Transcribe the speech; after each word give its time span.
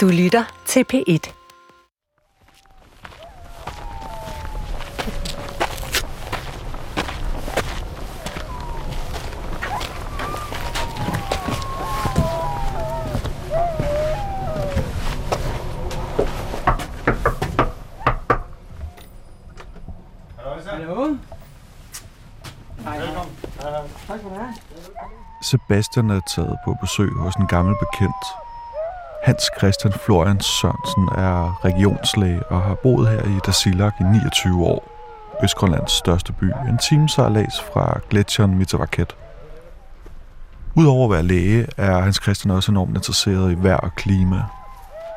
Du 0.00 0.08
lytter 0.08 0.44
til 0.66 0.84
P1. 0.92 1.32
Sebastian 25.42 26.10
er 26.10 26.20
taget 26.20 26.58
på 26.64 26.76
besøg 26.80 27.10
hos 27.12 27.34
en 27.34 27.46
gammel 27.46 27.74
bekendt. 27.80 28.49
Hans 29.22 29.50
Christian 29.58 29.92
Florian 29.92 30.40
Sørensen 30.40 31.08
er 31.18 31.64
regionslæge 31.64 32.42
og 32.42 32.62
har 32.62 32.74
boet 32.74 33.08
her 33.08 33.22
i 33.22 33.38
Dasilak 33.46 33.92
i 34.00 34.02
29 34.02 34.64
år. 34.64 34.90
Østgrønlands 35.44 35.92
største 35.92 36.32
by, 36.32 36.44
en 36.44 36.78
timesejlads 36.78 37.62
fra 37.72 38.00
gletsjeren 38.10 38.58
Mitavaket. 38.58 39.16
Udover 40.74 41.04
at 41.04 41.12
være 41.12 41.22
læge, 41.22 41.66
er 41.76 42.00
Hans 42.00 42.20
Christian 42.22 42.50
også 42.50 42.72
enormt 42.72 42.96
interesseret 42.96 43.52
i 43.52 43.56
vejr 43.62 43.76
og 43.76 43.94
klima. 43.94 44.42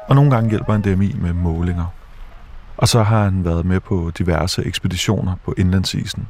Og 0.08 0.16
nogle 0.16 0.32
gange 0.32 0.50
hjælper 0.50 0.72
han 0.74 0.82
DMI 0.82 1.14
med 1.14 1.34
målinger. 1.34 1.86
Og 2.78 2.88
så 2.88 3.04
har 3.04 3.24
han 3.24 3.46
været 3.46 3.66
med 3.66 3.80
på 3.80 4.12
diverse 4.18 4.66
ekspeditioner 4.66 5.36
på 5.46 5.54
indlandsisen 5.58 6.28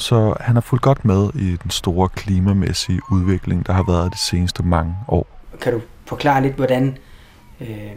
så 0.00 0.34
han 0.40 0.56
har 0.56 0.60
fulgt 0.60 0.82
godt 0.82 1.04
med 1.04 1.30
i 1.34 1.56
den 1.56 1.70
store 1.70 2.08
klimamæssige 2.08 3.00
udvikling, 3.10 3.66
der 3.66 3.72
har 3.72 3.82
været 3.82 4.12
de 4.12 4.18
seneste 4.18 4.62
mange 4.62 4.96
år. 5.08 5.26
Kan 5.60 5.72
du 5.72 5.80
forklare 6.10 6.42
lidt, 6.42 6.54
hvordan 6.54 6.98
øh, 7.60 7.92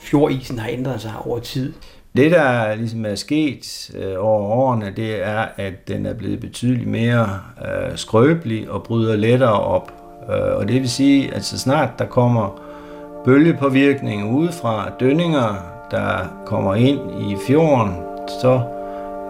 fjordisen 0.00 0.58
har 0.58 0.68
ændret 0.68 1.00
sig 1.00 1.12
over 1.24 1.38
tid? 1.38 1.72
Det, 2.16 2.30
der 2.30 2.74
ligesom 2.74 3.04
er 3.04 3.14
sket 3.14 3.90
øh, 3.94 4.14
over 4.18 4.40
årene, 4.40 4.92
det 4.96 5.26
er, 5.26 5.44
at 5.56 5.88
den 5.88 6.06
er 6.06 6.14
blevet 6.14 6.40
betydeligt 6.40 6.88
mere 6.88 7.40
øh, 7.62 7.96
skrøbelig 7.96 8.70
og 8.70 8.82
bryder 8.82 9.16
lettere 9.16 9.60
op. 9.60 9.92
Øh, 10.30 10.56
og 10.56 10.68
det 10.68 10.80
vil 10.80 10.90
sige, 10.90 11.34
at 11.34 11.44
så 11.44 11.58
snart 11.58 11.98
der 11.98 12.06
kommer 12.06 12.60
bølgepåvirkning 13.24 14.30
udefra, 14.36 14.90
dønninger, 15.00 15.54
der 15.90 16.42
kommer 16.46 16.74
ind 16.74 17.00
i 17.30 17.36
fjorden, 17.46 17.94
så 18.42 18.60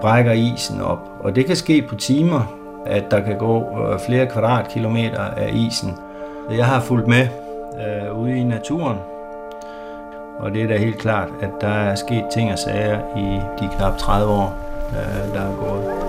brækker 0.01 0.33
isen 0.33 0.81
op. 0.81 1.11
Og 1.21 1.37
det 1.37 1.47
kan 1.47 1.57
ske 1.57 1.83
på 1.83 1.95
timer, 1.95 2.57
at 2.87 3.05
der 3.11 3.21
kan 3.21 3.39
gå 3.39 3.59
øh, 3.61 4.01
flere 4.07 4.27
kvadratkilometer 4.27 5.21
af 5.21 5.55
isen. 5.55 5.91
Jeg 6.51 6.67
har 6.67 6.81
fulgt 6.81 7.09
med 7.09 7.46
øh, 7.81 8.19
ude 8.19 8.39
i 8.39 8.45
naturen, 8.45 8.99
og 10.39 10.55
det 10.55 10.63
er 10.63 10.67
da 10.67 10.77
helt 10.77 10.99
klart, 10.99 11.29
at 11.43 11.51
der 11.61 11.69
er 11.69 11.95
sket 11.95 12.25
ting 12.33 12.53
og 12.53 12.59
sager 12.59 13.01
i 13.17 13.41
de 13.61 13.69
knap 13.77 13.99
30 13.99 14.33
år, 14.33 14.55
øh, 14.93 15.35
der 15.35 15.41
er 15.41 15.57
gået. 15.57 16.06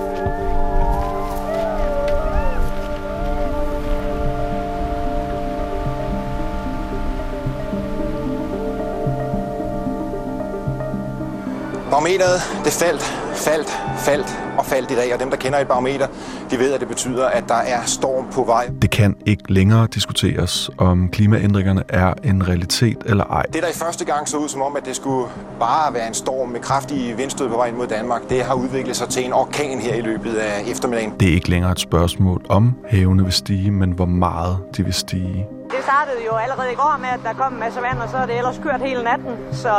Barometeret, 11.98 12.42
det 12.66 12.74
faldt, 12.74 13.04
faldt, 13.36 13.70
faldt 13.98 14.40
og 14.58 14.66
faldt 14.66 14.92
i 14.92 14.96
dag, 14.96 15.14
og 15.14 15.20
dem, 15.20 15.30
der 15.30 15.38
kender 15.38 15.60
et 15.60 15.68
barometer, 15.68 16.08
de 16.52 16.60
ved, 16.60 16.74
at 16.74 16.80
det 16.80 16.88
betyder, 16.88 17.26
at 17.26 17.44
der 17.48 17.56
er 17.56 17.86
storm 17.86 18.26
på 18.32 18.44
vej. 18.44 18.70
Det 18.82 18.90
kan 18.90 19.16
ikke 19.26 19.54
længere 19.54 19.88
diskuteres, 19.94 20.70
om 20.78 21.10
klimaændringerne 21.10 21.84
er 21.90 22.14
en 22.24 22.48
realitet 22.48 22.98
eller 23.06 23.24
ej. 23.24 23.44
Det, 23.54 23.64
der 23.64 23.70
i 23.70 23.74
første 23.74 24.06
gang 24.06 24.30
så 24.30 24.38
ud 24.38 24.50
som 24.50 24.62
om, 24.62 24.76
at 24.76 24.86
det 24.86 24.96
skulle 24.96 25.28
bare 25.60 25.94
være 25.94 26.08
en 26.08 26.14
storm 26.14 26.50
med 26.50 26.60
kraftige 26.60 27.18
vindstød 27.18 27.50
på 27.50 27.56
vej 27.56 27.72
mod 27.72 27.88
Danmark, 27.88 28.22
det 28.30 28.44
har 28.44 28.54
udviklet 28.54 28.96
sig 28.96 29.10
til 29.10 29.26
en 29.26 29.34
orkan 29.34 29.80
her 29.80 29.96
i 29.96 30.02
løbet 30.02 30.36
af 30.36 30.64
eftermiddagen. 30.68 31.14
Det 31.20 31.30
er 31.30 31.34
ikke 31.34 31.50
længere 31.50 31.72
et 31.72 31.80
spørgsmål 31.80 32.46
om 32.50 32.76
havene 32.90 33.24
vil 33.24 33.34
stige, 33.34 33.72
men 33.72 33.92
hvor 33.92 34.06
meget 34.06 34.58
de 34.78 34.84
vil 34.84 34.94
stige. 34.94 35.46
Det 35.70 35.84
startede 35.84 36.18
jo 36.32 36.36
allerede 36.36 36.72
i 36.72 36.76
går 36.76 36.98
med, 37.00 37.10
at 37.10 37.20
der 37.24 37.34
kom 37.34 37.54
en 37.54 37.60
masse 37.60 37.80
vand, 37.82 38.00
og 38.00 38.10
så 38.10 38.18
er 38.18 38.26
det 38.26 38.38
ellers 38.38 38.60
kørt 38.64 38.82
hele 38.82 39.04
natten. 39.04 39.32
Så 39.52 39.74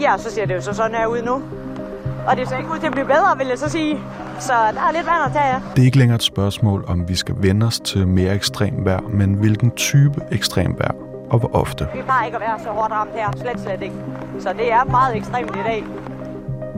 ja, 0.00 0.18
så 0.18 0.30
ser 0.30 0.46
det 0.46 0.54
jo 0.54 0.60
så 0.60 0.72
sådan 0.72 0.96
her 0.96 1.06
ud 1.06 1.22
nu. 1.22 1.42
Og 2.26 2.36
det 2.36 2.48
ser 2.48 2.56
ikke 2.56 2.70
ud 2.70 2.78
til 2.78 2.86
at 2.86 2.92
blive 2.92 3.06
bedre, 3.06 3.38
vil 3.38 3.46
jeg 3.46 3.58
så 3.58 3.68
sige. 3.68 3.98
Så 4.38 4.52
der 4.52 4.80
er 4.80 4.92
lidt 4.92 5.06
vand 5.06 5.24
at 5.26 5.32
tage 5.32 5.44
af. 5.44 5.60
Det 5.76 5.82
er 5.82 5.86
ikke 5.86 5.98
længere 5.98 6.16
et 6.16 6.22
spørgsmål, 6.22 6.84
om 6.88 7.08
vi 7.08 7.14
skal 7.14 7.34
vende 7.38 7.66
os 7.66 7.80
til 7.80 8.08
mere 8.08 8.34
ekstrem 8.34 8.84
vejr, 8.84 9.00
men 9.00 9.34
hvilken 9.34 9.70
type 9.70 10.20
ekstrem 10.30 10.74
vejr 10.78 10.94
og 11.30 11.38
hvor 11.38 11.50
ofte. 11.54 11.86
Vi 11.94 12.02
plejer 12.02 12.26
ikke 12.26 12.36
at 12.36 12.40
være 12.40 12.58
så 12.64 12.70
hårdt 12.70 12.92
ramt 12.92 13.10
her, 13.14 13.30
slet 13.36 13.60
slet 13.60 13.82
ikke. 13.82 13.94
Så 14.40 14.52
det 14.52 14.72
er 14.72 14.84
meget 14.84 15.16
ekstremt 15.16 15.50
i 15.50 15.62
dag. 15.64 15.84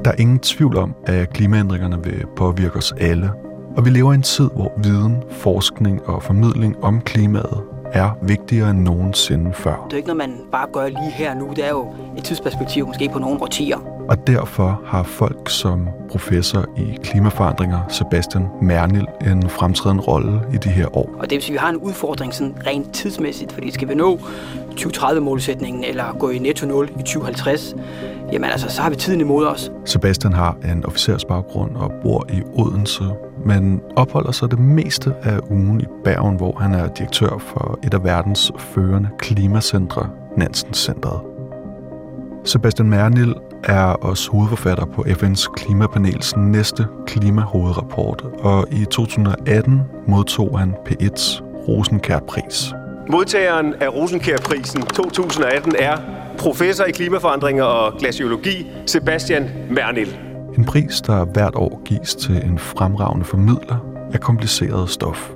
Der 0.05 0.11
er 0.11 0.15
ingen 0.19 0.39
tvivl 0.39 0.77
om, 0.77 0.95
at 1.07 1.33
klimaændringerne 1.33 2.05
vil 2.05 2.27
påvirke 2.37 2.77
os 2.77 2.95
alle. 3.01 3.31
Og 3.77 3.85
vi 3.85 3.91
lever 3.91 4.13
i 4.13 4.15
en 4.15 4.23
tid, 4.23 4.51
hvor 4.55 4.73
viden, 4.77 5.23
forskning 5.31 6.09
og 6.09 6.23
formidling 6.23 6.85
om 6.85 7.01
klimaet 7.01 7.63
er 7.93 8.11
vigtigere 8.23 8.71
end 8.71 8.79
nogensinde 8.79 9.53
før. 9.53 9.87
Det 9.87 9.93
er 9.93 9.97
ikke 9.97 10.09
noget, 10.15 10.31
man 10.31 10.41
bare 10.53 10.67
gør 10.73 10.89
lige 10.89 11.11
her 11.11 11.35
nu. 11.35 11.53
Det 11.57 11.65
er 11.65 11.71
jo 11.71 11.95
et 12.19 12.25
tidsperspektiv, 12.25 12.87
måske 12.87 13.09
på 13.13 13.19
nogle 13.19 13.43
årtier. 13.43 13.79
Og 14.09 14.27
derfor 14.27 14.81
har 14.87 15.03
folk 15.03 15.51
som 15.51 15.89
professor 16.11 16.65
i 16.77 16.99
klimaforandringer, 17.03 17.79
Sebastian 17.89 18.49
Mernil, 18.63 19.07
en 19.27 19.49
fremtrædende 19.49 20.03
rolle 20.03 20.41
i 20.55 20.57
de 20.57 20.69
her 20.69 20.97
år. 20.97 21.11
Og 21.19 21.31
det 21.31 21.37
vil 21.37 21.43
sige, 21.43 21.51
at 21.51 21.53
vi 21.53 21.59
har 21.59 21.69
en 21.69 21.77
udfordring 21.77 22.35
sådan 22.35 22.55
rent 22.67 22.93
tidsmæssigt, 22.93 23.53
fordi 23.53 23.71
skal 23.71 23.89
vi 23.89 23.95
nå 23.95 24.19
2030-målsætningen 24.77 25.85
eller 25.85 26.17
gå 26.19 26.31
i 26.31 26.39
netto 26.39 26.67
0 26.67 26.91
i 26.99 27.03
2050, 27.03 27.75
jamen 28.33 28.51
altså, 28.51 28.69
så 28.69 28.83
har 28.83 28.91
vi 28.91 28.97
tiden 28.97 29.21
imod 29.21 29.47
os. 29.47 29.73
Sebastian 29.85 30.33
har 30.33 30.57
en 30.65 30.87
officersbaggrund 30.87 31.77
og 31.77 31.93
bor 32.03 32.27
i 32.33 32.43
Odense, 32.55 33.05
men 33.45 33.81
opholder 33.97 34.33
sig 34.33 34.51
det 34.51 34.59
meste 34.59 35.15
af 35.23 35.39
ugen 35.51 35.81
i 35.81 35.85
Bergen, 36.05 36.37
hvor 36.37 36.59
han 36.61 36.75
er 36.75 36.89
direktør 36.89 37.39
for 37.39 37.79
et 37.85 37.95
af 37.95 38.05
verdens 38.05 38.53
førende 38.59 39.09
klimacentre, 39.19 40.09
Nansen 40.37 40.75
Centret. 40.75 41.21
Sebastian 42.45 42.89
Mernil 42.89 43.35
er 43.65 43.85
også 43.85 44.31
hovedforfatter 44.31 44.85
på 44.85 45.03
FN's 45.03 45.53
klimapanels 45.55 46.37
næste 46.37 46.87
klimahovedrapport, 47.07 48.25
og 48.39 48.67
i 48.73 48.85
2018 48.85 49.81
modtog 50.07 50.59
han 50.59 50.75
P1's 50.89 51.43
Rosenkærpris. 51.69 52.75
Modtageren 53.11 53.75
af 53.81 53.89
Rosenkær-prisen 53.95 54.83
2018 54.83 55.75
er 55.79 55.97
professor 56.39 56.85
i 56.85 56.91
klimaforandringer 56.91 57.65
og 57.65 57.99
glaciologi, 57.99 58.71
Sebastian 58.87 59.51
Mernil. 59.71 60.32
En 60.59 60.65
pris, 60.65 61.01
der 61.01 61.25
hvert 61.25 61.55
år 61.55 61.81
gives 61.85 62.15
til 62.15 62.47
en 62.47 62.59
fremragende 62.59 63.25
formidler 63.25 63.77
af 64.13 64.21
kompliceret 64.21 64.89
stof. 64.89 65.31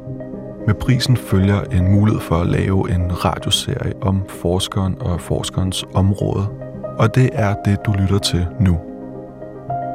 Med 0.66 0.74
prisen 0.74 1.16
følger 1.16 1.60
en 1.60 1.92
mulighed 1.92 2.20
for 2.20 2.36
at 2.36 2.46
lave 2.46 2.94
en 2.94 3.24
radioserie 3.24 3.92
om 4.02 4.22
forskeren 4.28 4.96
og 5.00 5.20
forskerens 5.20 5.84
område, 5.94 6.46
og 6.98 7.14
det 7.14 7.30
er 7.32 7.54
det, 7.64 7.78
du 7.86 7.92
lytter 7.92 8.18
til 8.18 8.46
nu. 8.60 8.78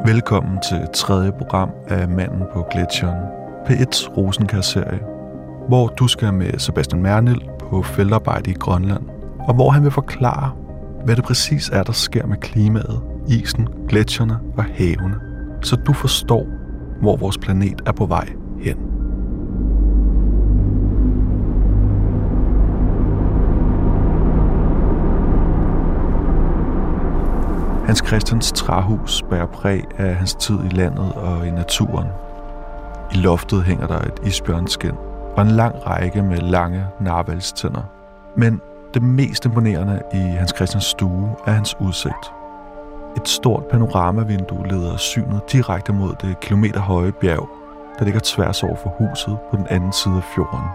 Velkommen 0.06 0.60
til 0.70 0.88
tredje 0.94 1.32
program 1.32 1.70
af 1.88 2.08
Manden 2.08 2.44
på 2.54 2.66
Gletsjeren, 2.72 3.24
P1's 3.66 4.18
Rosenkær-serie, 4.18 5.00
hvor 5.68 5.88
du 5.88 6.08
skal 6.08 6.34
med 6.34 6.60
Sebastian 6.60 7.02
Mernil 7.02 7.50
på 7.60 7.82
feltarbejde 7.82 8.52
i 8.52 8.54
Grønland, 8.54 9.04
og 9.40 9.54
hvor 9.54 9.70
han 9.70 9.84
vil 9.84 9.92
forklare, 9.92 10.52
hvad 11.06 11.16
det 11.16 11.24
præcis 11.24 11.70
er, 11.70 11.84
der 11.84 11.94
sker 11.94 12.26
med 12.26 12.38
klimaet, 12.38 13.02
isen, 13.28 13.68
gletsjerne 13.88 14.40
og 14.58 14.64
havene, 14.64 15.16
så 15.62 15.76
du 15.76 15.94
forstår, 15.94 16.48
hvor 17.02 17.18
vores 17.18 17.38
planet 17.38 17.82
er 17.86 17.92
på 17.92 18.06
vej 18.06 18.30
hen. 18.62 18.78
Hans 27.86 28.04
Christians 28.08 28.52
træhus 28.52 29.24
bærer 29.30 29.46
præg 29.46 29.84
af 29.98 30.16
hans 30.16 30.36
tid 30.36 30.60
i 30.66 30.76
landet 30.76 31.14
og 31.14 31.48
i 31.48 31.52
naturen. 31.52 32.08
I 33.14 33.18
loftet 33.18 33.64
hænger 33.64 33.88
der 33.88 34.00
et 34.00 34.20
isbjørnskin 34.26 34.96
og 35.36 35.42
en 35.42 35.52
lang 35.52 35.76
række 35.88 36.22
med 36.22 36.38
lange 36.38 36.86
narvalstænder. 37.02 37.82
Men 38.38 38.62
det 38.94 39.02
mest 39.02 39.46
imponerende 39.46 40.02
i 40.14 40.18
Hans 40.18 40.54
Christians 40.56 40.86
stue 40.86 41.30
er 41.48 41.52
hans 41.52 41.76
udsigt. 41.80 42.41
Et 43.18 43.28
stort 43.28 43.66
panoramavindue 43.66 44.68
leder 44.68 44.98
synet 44.98 45.42
direkte 45.52 45.94
mod 45.94 46.16
det 46.22 46.40
kilometerhøje 46.40 47.12
bjerg, 47.12 47.50
der 48.00 48.06
ligger 48.06 48.20
tværs 48.24 48.64
over 48.64 48.76
for 48.76 48.90
huset 48.98 49.38
på 49.52 49.58
den 49.58 49.68
anden 49.70 49.94
side 49.94 50.16
af 50.16 50.24
fjorden. 50.36 50.66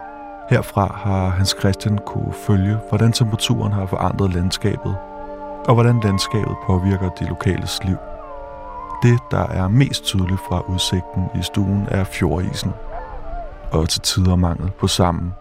Herfra 0.50 1.00
har 1.04 1.28
Hans 1.28 1.56
Christian 1.58 1.98
kunne 2.06 2.32
følge, 2.32 2.76
hvordan 2.88 3.12
temperaturen 3.12 3.72
har 3.72 3.86
forandret 3.86 4.34
landskabet, 4.34 4.96
og 5.68 5.74
hvordan 5.74 6.00
landskabet 6.04 6.56
påvirker 6.66 7.08
de 7.08 7.28
lokales 7.28 7.84
liv. 7.84 7.96
Det, 9.02 9.18
der 9.30 9.46
er 9.46 9.68
mest 9.68 10.04
tydeligt 10.04 10.40
fra 10.48 10.62
udsigten 10.68 11.22
i 11.40 11.42
stuen, 11.42 11.86
er 11.90 12.04
fjordisen, 12.04 12.72
og 13.70 13.88
til 13.88 14.00
tider 14.00 14.36
mangel 14.36 14.70
på 14.78 14.86
sammen 14.86 15.32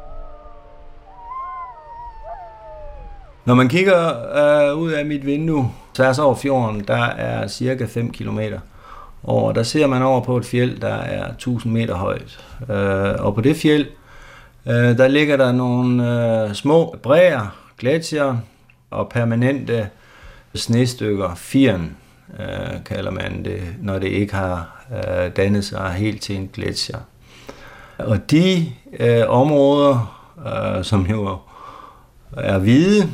Når 3.45 3.53
man 3.53 3.69
kigger 3.69 4.07
øh, 4.37 4.77
ud 4.77 4.91
af 4.91 5.05
mit 5.05 5.25
vindue, 5.25 5.71
tværs 5.95 6.19
over 6.19 6.35
fjorden, 6.35 6.83
der 6.87 7.03
er 7.05 7.47
cirka 7.47 7.85
5 7.85 8.11
km 8.11 8.39
over. 9.23 9.51
Der 9.51 9.63
ser 9.63 9.87
man 9.87 10.01
over 10.01 10.21
på 10.21 10.37
et 10.37 10.45
fjeld, 10.45 10.79
der 10.79 10.93
er 10.95 11.31
1000 11.31 11.73
meter 11.73 11.95
højt. 11.95 12.45
Øh, 12.69 13.25
og 13.25 13.35
på 13.35 13.41
det 13.41 13.55
fjeld, 13.55 13.87
øh, 14.65 14.97
der 14.97 15.07
ligger 15.07 15.37
der 15.37 15.51
nogle 15.51 16.19
øh, 16.47 16.53
små 16.53 16.95
bræer, 17.03 17.55
gletsjer 17.77 18.37
og 18.91 19.09
permanente 19.09 19.89
snestykker. 20.55 21.35
Firen 21.35 21.95
øh, 22.39 22.83
kalder 22.85 23.11
man 23.11 23.45
det, 23.45 23.61
når 23.81 23.99
det 23.99 24.07
ikke 24.07 24.33
har 24.33 24.85
øh, 24.91 25.31
dannet 25.35 25.65
sig 25.65 25.91
helt 25.91 26.21
til 26.21 26.35
en 26.35 26.49
gletsjer. 26.53 26.99
Og 27.97 28.31
de 28.31 28.71
øh, 28.99 29.23
områder, 29.27 30.21
øh, 30.47 30.83
som 30.83 31.05
jo 31.05 31.37
er 32.37 32.57
hvide, 32.57 33.09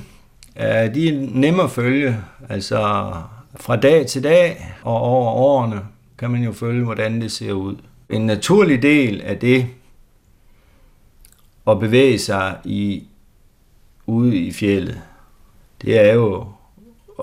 øh, 0.61 0.95
de 0.95 1.09
er 1.09 1.27
nemme 1.31 1.63
at 1.63 1.71
følge. 1.71 2.17
Altså 2.49 3.11
fra 3.55 3.75
dag 3.75 4.07
til 4.07 4.23
dag 4.23 4.73
og 4.83 5.01
over 5.01 5.31
årene 5.31 5.81
kan 6.17 6.31
man 6.31 6.43
jo 6.43 6.51
følge, 6.51 6.83
hvordan 6.83 7.21
det 7.21 7.31
ser 7.31 7.53
ud. 7.53 7.75
En 8.09 8.25
naturlig 8.25 8.81
del 8.81 9.21
af 9.21 9.37
det 9.39 9.67
at 11.67 11.79
bevæge 11.79 12.19
sig 12.19 12.57
i, 12.63 13.07
ude 14.05 14.37
i 14.37 14.51
fjellet, 14.51 15.01
det 15.81 16.09
er 16.09 16.13
jo 16.13 16.47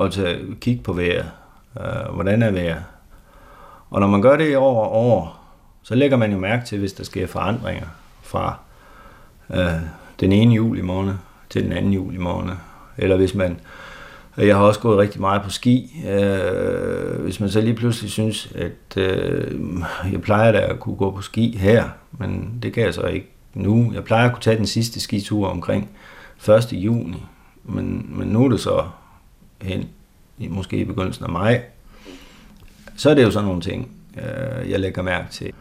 at 0.01 0.13
tage, 0.13 0.55
kigge 0.61 0.83
på 0.83 0.93
vejret. 0.93 1.31
Øh, 1.81 2.15
hvordan 2.15 2.43
er 2.43 2.51
vejret? 2.51 2.85
Og 3.91 4.01
når 4.01 4.07
man 4.07 4.23
gør 4.23 4.37
det 4.37 4.57
over 4.57 4.87
år, 4.87 5.45
så 5.83 5.95
lægger 5.95 6.17
man 6.17 6.33
jo 6.33 6.39
mærke 6.39 6.67
til, 6.67 6.79
hvis 6.79 6.93
der 6.93 7.05
sker 7.05 7.27
forandringer 7.27 7.87
fra 8.23 8.59
øh, 9.51 9.83
den 10.21 10.33
ene 10.33 10.55
juli 10.55 10.81
måned 10.81 11.15
til 11.51 11.65
den 11.65 11.73
anden 11.73 11.93
juli 11.93 12.19
måned. 12.19 12.55
Eller 12.99 13.17
hvis 13.17 13.35
man, 13.35 13.61
jeg 14.37 14.57
har 14.57 14.63
også 14.63 14.81
gået 14.81 14.99
rigtig 14.99 15.21
meget 15.21 15.43
på 15.43 15.51
ski, 15.51 16.05
øh, 16.09 17.21
hvis 17.23 17.41
man 17.41 17.51
så 17.51 17.61
lige 17.61 17.75
pludselig 17.75 18.11
synes, 18.11 18.53
at 18.55 18.97
øh, 18.97 19.61
jeg 20.13 20.23
plejer 20.23 20.53
da 20.53 20.59
at 20.59 20.81
kunne 20.81 20.97
gå 20.97 21.11
på 21.11 21.23
ski 21.23 21.57
her, 21.57 21.89
men 22.19 22.59
det 22.63 22.73
kan 22.73 22.83
jeg 22.83 22.95
så 22.95 23.03
ikke 23.03 23.31
nu. 23.55 23.93
Jeg 23.95 24.05
plejer 24.05 24.27
at 24.27 24.33
kunne 24.33 24.43
tage 24.43 24.57
den 24.57 24.67
sidste 24.67 25.01
skitur 25.01 25.49
omkring 25.49 25.91
1. 26.49 26.73
juni, 26.73 27.23
men, 27.65 28.07
men 28.09 28.29
nu 28.29 28.45
er 28.45 28.49
det 28.49 28.61
så 28.61 28.85
hen, 29.63 29.89
måske 30.39 30.77
i 30.77 30.85
begyndelsen 30.85 31.25
af 31.25 31.31
maj. 31.31 31.63
Så 32.97 33.11
er 33.11 33.15
det 33.15 33.23
jo 33.23 33.31
sådan 33.31 33.47
nogle 33.47 33.61
ting, 33.61 33.91
øh, 34.17 34.71
jeg 34.71 34.81
lægger 34.81 35.03
mærke 35.03 35.31
til. 35.31 35.53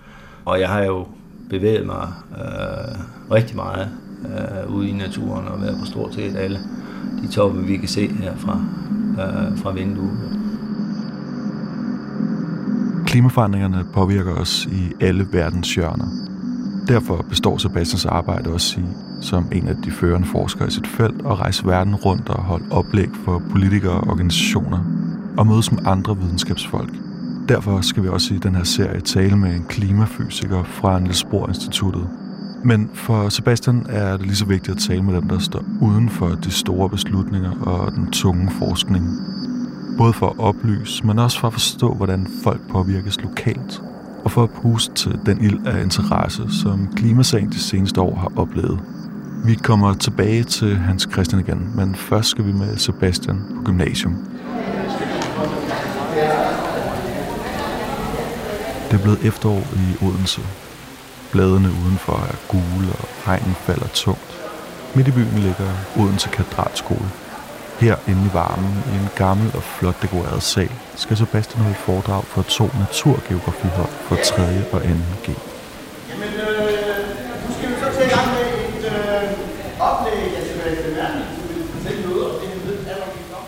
Og 0.45 0.59
jeg 0.59 0.69
har 0.69 0.83
jo 0.83 1.07
bevæget 1.49 1.85
mig 1.85 2.13
øh, 2.31 2.99
rigtig 3.31 3.55
meget 3.55 3.91
øh, 4.25 4.75
ude 4.75 4.89
i 4.89 4.93
naturen 4.93 5.47
og 5.47 5.61
været 5.61 5.77
på 5.79 5.85
stort 5.85 6.13
set 6.13 6.35
alle 6.35 6.59
de 7.21 7.27
toppe, 7.27 7.63
vi 7.63 7.77
kan 7.77 7.87
se 7.87 8.07
her 8.07 8.35
fra, 8.35 8.61
øh, 9.11 9.57
fra 9.57 9.71
vinduet. 9.71 10.17
Klimaforandringerne 13.05 13.85
påvirker 13.93 14.33
os 14.33 14.65
i 14.71 15.03
alle 15.05 15.27
verdens 15.31 15.75
hjørner. 15.75 16.07
Derfor 16.87 17.25
består 17.29 17.57
Sebastians 17.57 18.05
arbejde 18.05 18.49
også 18.49 18.79
i, 18.79 18.83
som 19.21 19.45
en 19.51 19.67
af 19.67 19.75
de 19.75 19.91
førende 19.91 20.27
forskere 20.27 20.67
i 20.67 20.71
sit 20.71 20.87
felt, 20.87 21.21
at 21.25 21.39
rejse 21.39 21.65
verden 21.65 21.95
rundt 21.95 22.29
og 22.29 22.43
holde 22.43 22.65
oplæg 22.71 23.09
for 23.25 23.41
politikere 23.51 23.93
og 23.93 24.07
organisationer 24.07 24.79
og 25.37 25.47
mødes 25.47 25.71
med 25.71 25.79
andre 25.85 26.17
videnskabsfolk. 26.17 26.93
Derfor 27.49 27.81
skal 27.81 28.03
vi 28.03 28.07
også 28.07 28.33
i 28.33 28.37
den 28.37 28.55
her 28.55 28.63
serie 28.63 28.99
tale 28.99 29.37
med 29.37 29.55
en 29.55 29.65
klimafysiker 29.69 30.63
fra 30.63 30.99
Niels 30.99 31.23
Bohr 31.23 31.47
Instituttet, 31.47 32.07
men 32.67 32.89
for 32.93 33.29
Sebastian 33.29 33.85
er 33.89 34.17
det 34.17 34.25
lige 34.25 34.35
så 34.35 34.45
vigtigt 34.45 34.77
at 34.77 34.83
tale 34.83 35.01
med 35.03 35.13
dem, 35.13 35.27
der 35.27 35.39
står 35.39 35.63
uden 35.81 36.09
for 36.09 36.27
de 36.27 36.51
store 36.51 36.89
beslutninger 36.89 37.61
og 37.61 37.91
den 37.91 38.11
tunge 38.11 38.51
forskning. 38.51 39.05
Både 39.97 40.13
for 40.13 40.27
at 40.29 40.39
oplyse, 40.39 41.05
men 41.05 41.19
også 41.19 41.39
for 41.39 41.47
at 41.47 41.53
forstå, 41.53 41.93
hvordan 41.93 42.27
folk 42.43 42.61
påvirkes 42.69 43.21
lokalt, 43.21 43.81
og 44.25 44.31
for 44.31 44.43
at 44.43 44.49
puste 44.49 44.93
til 44.95 45.19
den 45.25 45.43
ild 45.43 45.67
af 45.67 45.83
interesse, 45.83 46.43
som 46.49 46.93
klimasagen 46.95 47.49
de 47.49 47.59
seneste 47.59 48.01
år 48.01 48.15
har 48.15 48.31
oplevet. 48.35 48.79
Vi 49.45 49.55
kommer 49.55 49.93
tilbage 49.93 50.43
til 50.43 50.75
Hans 50.75 51.07
Christian 51.11 51.41
igen, 51.41 51.71
men 51.75 51.95
først 51.95 52.29
skal 52.29 52.45
vi 52.45 52.51
med 52.51 52.77
Sebastian 52.77 53.37
på 53.55 53.61
gymnasium. 53.63 54.15
Det 58.91 58.99
er 58.99 59.03
blevet 59.03 59.25
efterår 59.25 59.59
i 59.75 60.05
Odense, 60.05 60.41
Bladene 61.31 61.69
udenfor 61.83 62.17
er 62.31 62.37
gule, 62.47 62.91
og 62.99 63.07
regnen 63.27 63.55
falder 63.65 63.87
tungt. 63.87 64.31
Midt 64.95 65.07
i 65.07 65.11
byen 65.11 65.39
ligger 65.47 65.69
Odense 65.99 66.29
Katedralskole. 66.29 67.09
Her 67.79 67.95
inde 68.07 68.23
i 68.29 68.33
varmen, 68.33 68.83
i 68.93 68.95
en 69.03 69.09
gammel 69.15 69.51
og 69.55 69.63
flot 69.63 70.01
dekoreret 70.01 70.43
sal, 70.43 70.71
skal 70.95 71.17
Sebastian 71.17 71.63
holde 71.63 71.77
foredrag 71.77 72.23
for 72.23 72.41
to 72.41 72.69
naturgeografihold 72.79 73.93
for 74.07 74.15
3. 74.15 74.43
og 74.71 74.81
2. 74.81 74.87
G. 75.25 75.27
Jamen, 76.09 76.31
øh, 76.45 76.67
nu 77.43 77.49
skal 77.55 77.69
vi 77.69 77.75
så 77.83 77.89
til 77.97 78.09
gang 78.15 78.27
med 78.35 78.45
et 78.67 78.83
øh, 78.93 79.81
oplæg 79.89 80.21
af 80.37 80.43
Sebastian 80.49 80.93
Werning, 80.97 81.37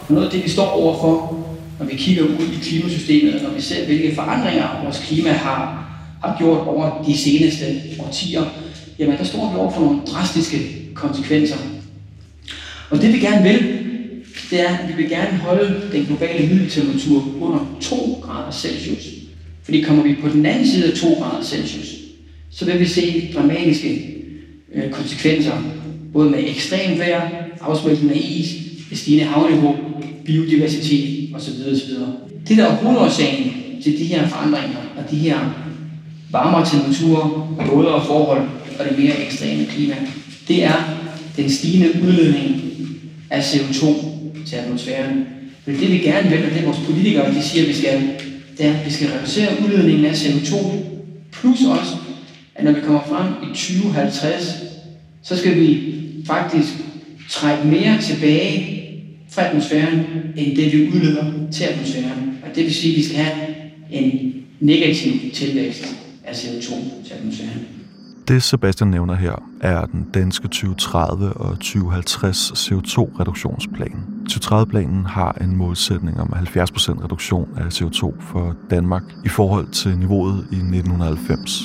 Noget 0.09 0.25
af 0.25 0.31
det, 0.31 0.43
vi 0.43 0.49
står 0.49 0.69
overfor, 0.69 1.45
når 1.79 1.85
vi 1.85 1.95
kigger 1.95 2.23
ud 2.23 2.47
i 2.53 2.59
klimasystemet, 2.63 3.35
og 3.35 3.41
når 3.41 3.49
vi 3.49 3.61
ser, 3.61 3.85
hvilke 3.85 4.15
forandringer 4.15 4.81
vores 4.83 4.99
klima 5.07 5.31
har 5.31 5.85
har 6.21 6.35
gjort 6.37 6.67
over 6.67 7.03
de 7.03 7.17
seneste 7.17 7.65
årtier, 7.99 8.43
jamen 8.99 9.17
der 9.17 9.23
står 9.23 9.51
vi 9.51 9.57
over 9.59 9.71
for 9.71 9.81
nogle 9.81 10.01
drastiske 10.07 10.57
konsekvenser. 10.93 11.57
Og 12.89 13.01
det 13.01 13.13
vi 13.13 13.19
gerne 13.19 13.43
vil, 13.43 13.79
det 14.51 14.61
er, 14.61 14.77
at 14.77 14.89
vi 14.89 14.93
vil 14.93 15.09
gerne 15.09 15.37
holde 15.37 15.81
den 15.91 16.05
globale 16.05 16.47
middeltemperatur 16.47 17.23
under 17.41 17.77
2 17.81 17.95
grader 18.21 18.51
Celsius. 18.51 19.07
Fordi 19.63 19.81
kommer 19.81 20.03
vi 20.03 20.15
på 20.21 20.29
den 20.29 20.45
anden 20.45 20.67
side 20.67 20.91
af 20.91 20.97
2 20.97 21.07
grader 21.13 21.43
Celsius, 21.43 21.95
så 22.51 22.65
vil 22.65 22.79
vi 22.79 22.85
se 22.85 23.31
dramatiske 23.35 24.15
øh, 24.75 24.91
konsekvenser, 24.91 25.63
både 26.13 26.29
med 26.29 26.39
ekstrem 26.47 26.97
vejr, 26.97 27.29
afsmeltning 27.61 28.11
af 28.11 28.21
is, 28.23 28.47
stigende 28.93 29.25
havniveau, 29.25 29.75
biodiversitet 30.25 31.35
osv. 31.35 31.53
osv. 31.71 31.91
Det 32.47 32.57
der 32.57 32.65
er 32.65 32.75
hovedårsagen 32.75 33.53
til 33.83 33.99
de 33.99 34.03
her 34.03 34.27
forandringer 34.27 34.77
og 34.97 35.11
de 35.11 35.15
her 35.15 35.68
varmere 36.31 36.69
temperaturer, 36.69 37.55
vådere 37.67 38.05
forhold 38.05 38.47
og 38.79 38.85
det 38.85 38.99
mere 38.99 39.25
ekstreme 39.25 39.65
klima. 39.65 39.95
Det 40.47 40.63
er 40.63 40.73
den 41.37 41.49
stigende 41.49 41.89
udledning 42.03 42.61
af 43.29 43.53
CO2 43.53 43.85
til 44.45 44.55
atmosfæren. 44.55 45.25
Men 45.65 45.79
det 45.79 45.91
vi 45.91 45.97
gerne 45.97 46.29
vil, 46.29 46.45
og 46.45 46.51
det 46.51 46.65
vores 46.65 46.79
politikere 46.85 47.33
de 47.33 47.43
siger, 47.43 47.65
vi 47.65 47.73
skal, 47.73 48.09
det 48.57 48.65
er, 48.65 48.73
at 48.73 48.85
vi 48.85 48.91
skal 48.91 49.07
reducere 49.09 49.49
udledningen 49.63 50.05
af 50.05 50.13
CO2, 50.13 50.55
plus 51.31 51.59
også, 51.65 51.95
at 52.55 52.63
når 52.63 52.71
vi 52.71 52.81
kommer 52.81 53.01
frem 53.07 53.33
i 53.43 53.55
2050, 53.55 54.55
så 55.23 55.37
skal 55.37 55.59
vi 55.59 55.83
faktisk 56.25 56.73
trække 57.29 57.67
mere 57.67 58.01
tilbage 58.01 58.79
fra 59.29 59.47
atmosfæren, 59.47 60.05
end 60.37 60.55
det 60.55 60.73
vi 60.73 60.87
udleder 60.87 61.25
til 61.51 61.63
atmosfæren. 61.63 62.37
Og 62.43 62.55
det 62.55 62.63
vil 62.63 62.73
sige, 62.73 62.93
at 62.93 62.97
vi 62.97 63.03
skal 63.03 63.17
have 63.17 63.55
en 63.91 64.33
negativ 64.59 65.31
tilvækst 65.33 65.95
af 66.29 66.33
CO2 66.33 67.05
til 67.07 67.13
atmosfæren. 67.13 67.79
Det 68.27 68.43
Sebastian 68.43 68.89
nævner 68.89 69.15
her 69.15 69.43
er 69.61 69.85
den 69.85 70.07
danske 70.13 70.47
2030 70.47 71.33
og 71.33 71.55
2050 71.55 72.51
CO2-reduktionsplan. 72.51 73.95
2030-planen 74.31 75.05
har 75.05 75.37
en 75.41 75.55
målsætning 75.55 76.19
om 76.19 76.33
70% 76.33 77.03
reduktion 77.03 77.49
af 77.57 77.81
CO2 77.81 78.21
for 78.21 78.55
Danmark 78.69 79.03
i 79.25 79.29
forhold 79.29 79.67
til 79.67 79.97
niveauet 79.97 80.47
i 80.51 80.55
1990. 80.55 81.63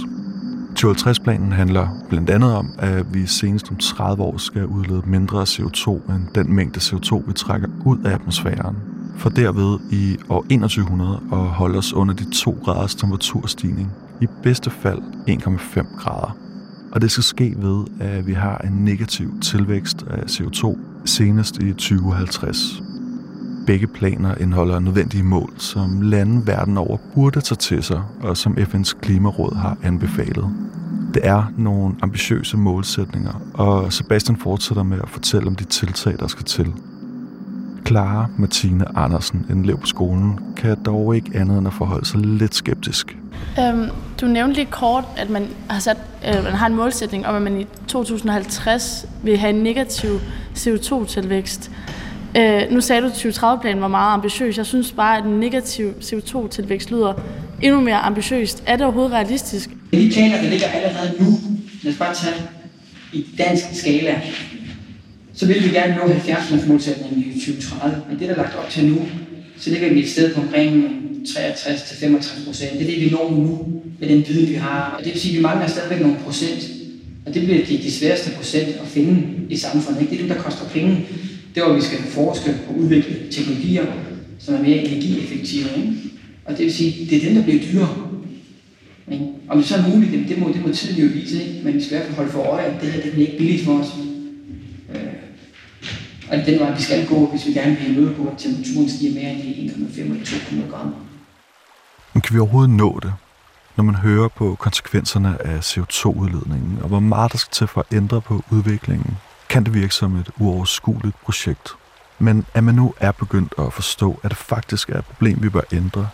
2050-planen 0.79 1.53
handler 1.53 1.89
blandt 2.09 2.31
andet 2.31 2.55
om, 2.55 2.71
at 2.79 3.15
vi 3.15 3.27
senest 3.27 3.71
om 3.71 3.77
30 3.77 4.23
år 4.23 4.37
skal 4.37 4.67
udlede 4.67 5.03
mindre 5.07 5.43
CO2 5.43 5.91
end 5.91 6.35
den 6.35 6.55
mængde 6.55 6.79
CO2, 6.79 7.23
vi 7.27 7.33
trækker 7.33 7.69
ud 7.85 7.99
af 8.05 8.15
atmosfæren, 8.15 8.77
for 9.17 9.31
derved 9.31 9.79
i 9.93 10.17
år 10.29 10.43
2100 10.43 11.21
at 11.33 11.39
holde 11.39 11.79
os 11.79 11.93
under 11.93 12.15
de 12.15 12.31
2 12.31 12.59
graders 12.65 12.95
temperaturstigning 12.95 13.93
i 14.21 14.27
bedste 14.43 14.71
fald 14.71 15.03
1,5 15.29 15.97
grader. 15.99 16.37
Og 16.93 17.01
det 17.01 17.11
skal 17.11 17.25
ske 17.25 17.55
ved, 17.59 17.85
at 18.01 18.27
vi 18.27 18.33
har 18.33 18.59
en 18.59 18.73
negativ 18.73 19.41
tilvækst 19.41 20.05
af 20.11 20.23
CO2 20.23 20.79
senest 21.05 21.63
i 21.63 21.73
2050. 21.73 22.83
Begge 23.67 23.87
planer 23.87 24.35
indeholder 24.35 24.79
nødvendige 24.79 25.23
mål, 25.23 25.53
som 25.59 26.01
lande 26.01 26.47
verden 26.47 26.77
over 26.77 26.97
burde 27.15 27.41
tage 27.41 27.57
til 27.57 27.83
sig, 27.83 28.03
og 28.21 28.37
som 28.37 28.53
FN's 28.53 29.01
Klimaråd 29.01 29.57
har 29.57 29.79
anbefalet. 29.83 30.51
Det 31.15 31.27
er 31.27 31.53
nogle 31.59 31.95
ambitiøse 32.03 32.57
målsætninger, 32.57 33.41
og 33.55 33.93
Sebastian 33.93 34.37
fortsætter 34.37 34.83
med 34.83 34.99
at 35.03 35.09
fortælle 35.09 35.47
om 35.47 35.55
de 35.55 35.65
tiltag, 35.65 36.17
der 36.19 36.27
skal 36.27 36.45
til. 36.45 36.73
Clara 37.87 38.27
Martine 38.39 38.99
Andersen, 38.99 39.47
en 39.51 39.61
elev 39.61 39.79
på 39.79 39.87
skolen, 39.87 40.39
kan 40.57 40.83
dog 40.85 41.17
ikke 41.17 41.31
andet 41.35 41.59
end 41.59 41.67
at 41.67 41.75
forholde 41.75 42.07
sig 42.07 42.21
lidt 42.21 42.55
skeptisk. 42.55 43.19
Øhm, 43.61 43.91
du 44.21 44.27
nævnte 44.27 44.55
lige 44.55 44.67
kort, 44.71 45.05
at 45.17 45.31
man 45.31 45.49
har, 45.71 45.81
sat, 45.81 45.97
øh, 46.29 46.45
man 46.45 46.53
har 46.53 46.67
en 46.67 46.75
målsætning 46.75 47.27
om, 47.27 47.35
at 47.35 47.43
man 47.43 47.61
i 47.61 47.67
2050 47.89 49.07
vil 49.23 49.39
have 49.39 49.51
en 49.51 49.63
negativ 49.63 50.21
CO2-tilvækst. 50.57 51.71
Øh, 52.37 52.63
nu 52.71 52.81
sagde 52.81 53.03
du, 53.03 53.07
at 53.07 53.13
2030-planen 53.13 53.83
var 53.83 53.89
meget 53.89 54.15
ambitiøs. 54.15 54.57
Jeg 54.57 54.67
synes 54.67 54.93
bare, 54.93 55.19
at 55.19 55.25
en 55.25 55.41
negativ 55.41 55.93
CO2-tilvækst 56.01 56.91
lyder 56.91 57.15
endnu 57.63 57.81
mere 57.81 57.97
ambitiøst. 57.97 58.63
Er 58.67 58.77
det 58.77 58.85
overhovedet 58.85 59.13
realistisk? 59.13 59.71
De 59.71 60.11
planer, 60.13 60.43
der 60.43 60.51
ligger 60.51 60.67
allerede 60.67 61.13
nu, 61.19 61.39
lad 61.83 61.93
os 61.93 61.99
bare 61.99 62.15
tage 62.15 62.37
i 63.13 63.27
dansk 63.39 63.65
skala, 63.73 64.21
så 65.35 65.47
vil 65.47 65.65
vi 65.65 65.69
gerne 65.69 65.95
nå 65.95 66.13
70 66.13 66.67
målsætningen 66.67 67.19
i 67.19 67.41
2030. 67.41 68.03
Men 68.09 68.19
det, 68.19 68.29
der 68.29 68.35
er 68.35 68.39
lagt 68.39 68.57
op 68.57 68.71
til 68.71 68.85
nu, 68.85 68.99
så 69.59 69.71
ligger 69.71 69.93
vi 69.93 70.01
et 70.01 70.11
sted 70.11 70.35
på 70.35 70.41
omkring 70.41 71.01
63-65 71.29 72.45
procent. 72.47 72.73
Det 72.73 72.83
er 72.83 72.87
det, 72.87 73.01
vi 73.01 73.11
når 73.11 73.31
nu 73.31 73.83
med 74.01 74.09
den 74.09 74.25
viden, 74.29 74.49
vi 74.49 74.55
har. 74.55 74.95
Og 74.99 75.05
det 75.05 75.13
vil 75.13 75.21
sige, 75.21 75.33
at 75.33 75.39
vi 75.39 75.43
mangler 75.43 75.67
stadigvæk 75.67 76.01
nogle 76.01 76.17
procent. 76.25 76.71
Og 77.27 77.35
det 77.35 77.43
bliver 77.43 77.65
de, 77.65 77.79
de 77.79 77.91
sværeste 77.91 78.31
procent 78.31 78.69
at 78.69 78.87
finde 78.87 79.23
i 79.51 79.57
samfundet. 79.57 80.01
Ikke? 80.01 80.11
Det 80.11 80.21
er 80.21 80.27
det, 80.27 80.37
der 80.37 80.43
koster 80.43 80.65
penge. 80.69 81.07
Det 81.55 81.61
er, 81.61 81.67
hvor 81.67 81.75
vi 81.75 81.83
skal 81.83 81.99
forske 81.99 82.57
og 82.69 82.79
udvikle 82.79 83.17
teknologier, 83.31 83.87
som 84.39 84.55
er 84.55 84.63
mere 84.63 84.79
energieffektive. 84.79 85.65
Ikke? 85.77 85.93
Og 86.45 86.59
det 86.59 86.65
vil 86.65 86.75
sige, 86.75 87.07
det 87.11 87.17
er 87.17 87.27
dem, 87.27 87.35
der 87.35 87.43
bliver 87.43 87.63
dyrere. 87.73 87.97
Ikke? 89.13 89.25
Om 89.49 89.59
det 89.59 89.67
så 89.67 89.77
er 89.77 89.89
muligt, 89.89 90.29
det 90.29 90.39
må, 90.39 90.49
det 90.49 90.67
må 90.67 90.73
tiden 90.73 91.03
jo 91.03 91.11
vise, 91.15 91.43
ikke? 91.43 91.61
men 91.65 91.75
vi 91.75 91.81
skal 91.81 91.97
i 91.97 91.97
hvert 91.97 92.07
fald 92.07 92.17
holde 92.17 92.31
for 92.31 92.43
øje, 92.43 92.65
at 92.65 92.83
det 92.83 92.93
her 92.93 93.03
det 93.03 93.13
bliver 93.13 93.27
ikke 93.27 93.39
billigt 93.39 93.65
for 93.65 93.79
os. 93.79 93.89
Øh, 94.95 95.01
og 96.29 96.47
den 96.47 96.59
vej, 96.59 96.77
vi 96.77 96.83
skal 96.83 97.07
gå, 97.07 97.27
hvis 97.27 97.47
vi 97.47 97.53
gerne 97.53 97.77
vil 97.87 98.01
møde 98.01 98.15
på, 98.15 98.29
at 98.29 98.39
temperaturen 98.39 98.89
stiger 98.89 99.15
mere 99.15 99.31
end 99.33 99.71
1,5 99.71 100.01
eller 100.01 100.25
200 100.25 100.71
grader. 100.71 101.04
Men 102.15 102.21
kan 102.21 102.35
vi 102.35 102.41
overhovedet 102.41 102.71
nå 102.71 102.99
det, 103.03 103.15
når 103.77 103.85
man 103.85 103.95
hører 103.95 104.29
på 104.29 104.57
konsekvenserne 104.61 105.47
af 105.47 105.59
CO2-udledningen, 105.59 106.79
og 106.83 106.89
hvor 106.89 107.01
meget 107.01 107.33
der 107.33 107.39
skal 107.39 107.53
til 107.53 107.67
for 107.67 107.81
at 107.81 107.97
ændre 107.97 108.21
på 108.21 108.45
udviklingen, 108.51 109.17
kan 109.49 109.65
det 109.65 109.75
virke 109.75 109.95
som 109.95 110.17
et 110.17 110.31
uoverskueligt 110.39 111.17
projekt. 111.23 111.75
Men 112.19 112.47
at 112.55 112.65
man 112.65 112.75
nu 112.75 112.95
er 113.01 113.13
begyndt 113.13 113.55
at 113.59 113.73
forstå, 113.73 114.21
at 114.23 114.31
det 114.31 114.39
faktisk 114.39 114.89
er 114.89 114.99
et 114.99 115.05
problem, 115.05 115.43
vi 115.43 115.49
bør 115.49 115.61
ændre, 115.73 116.09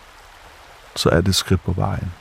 så 0.95 1.09
er 1.09 1.21
det 1.21 1.27
et 1.27 1.35
skridt 1.35 1.63
på 1.63 1.71
vejen. 1.71 2.11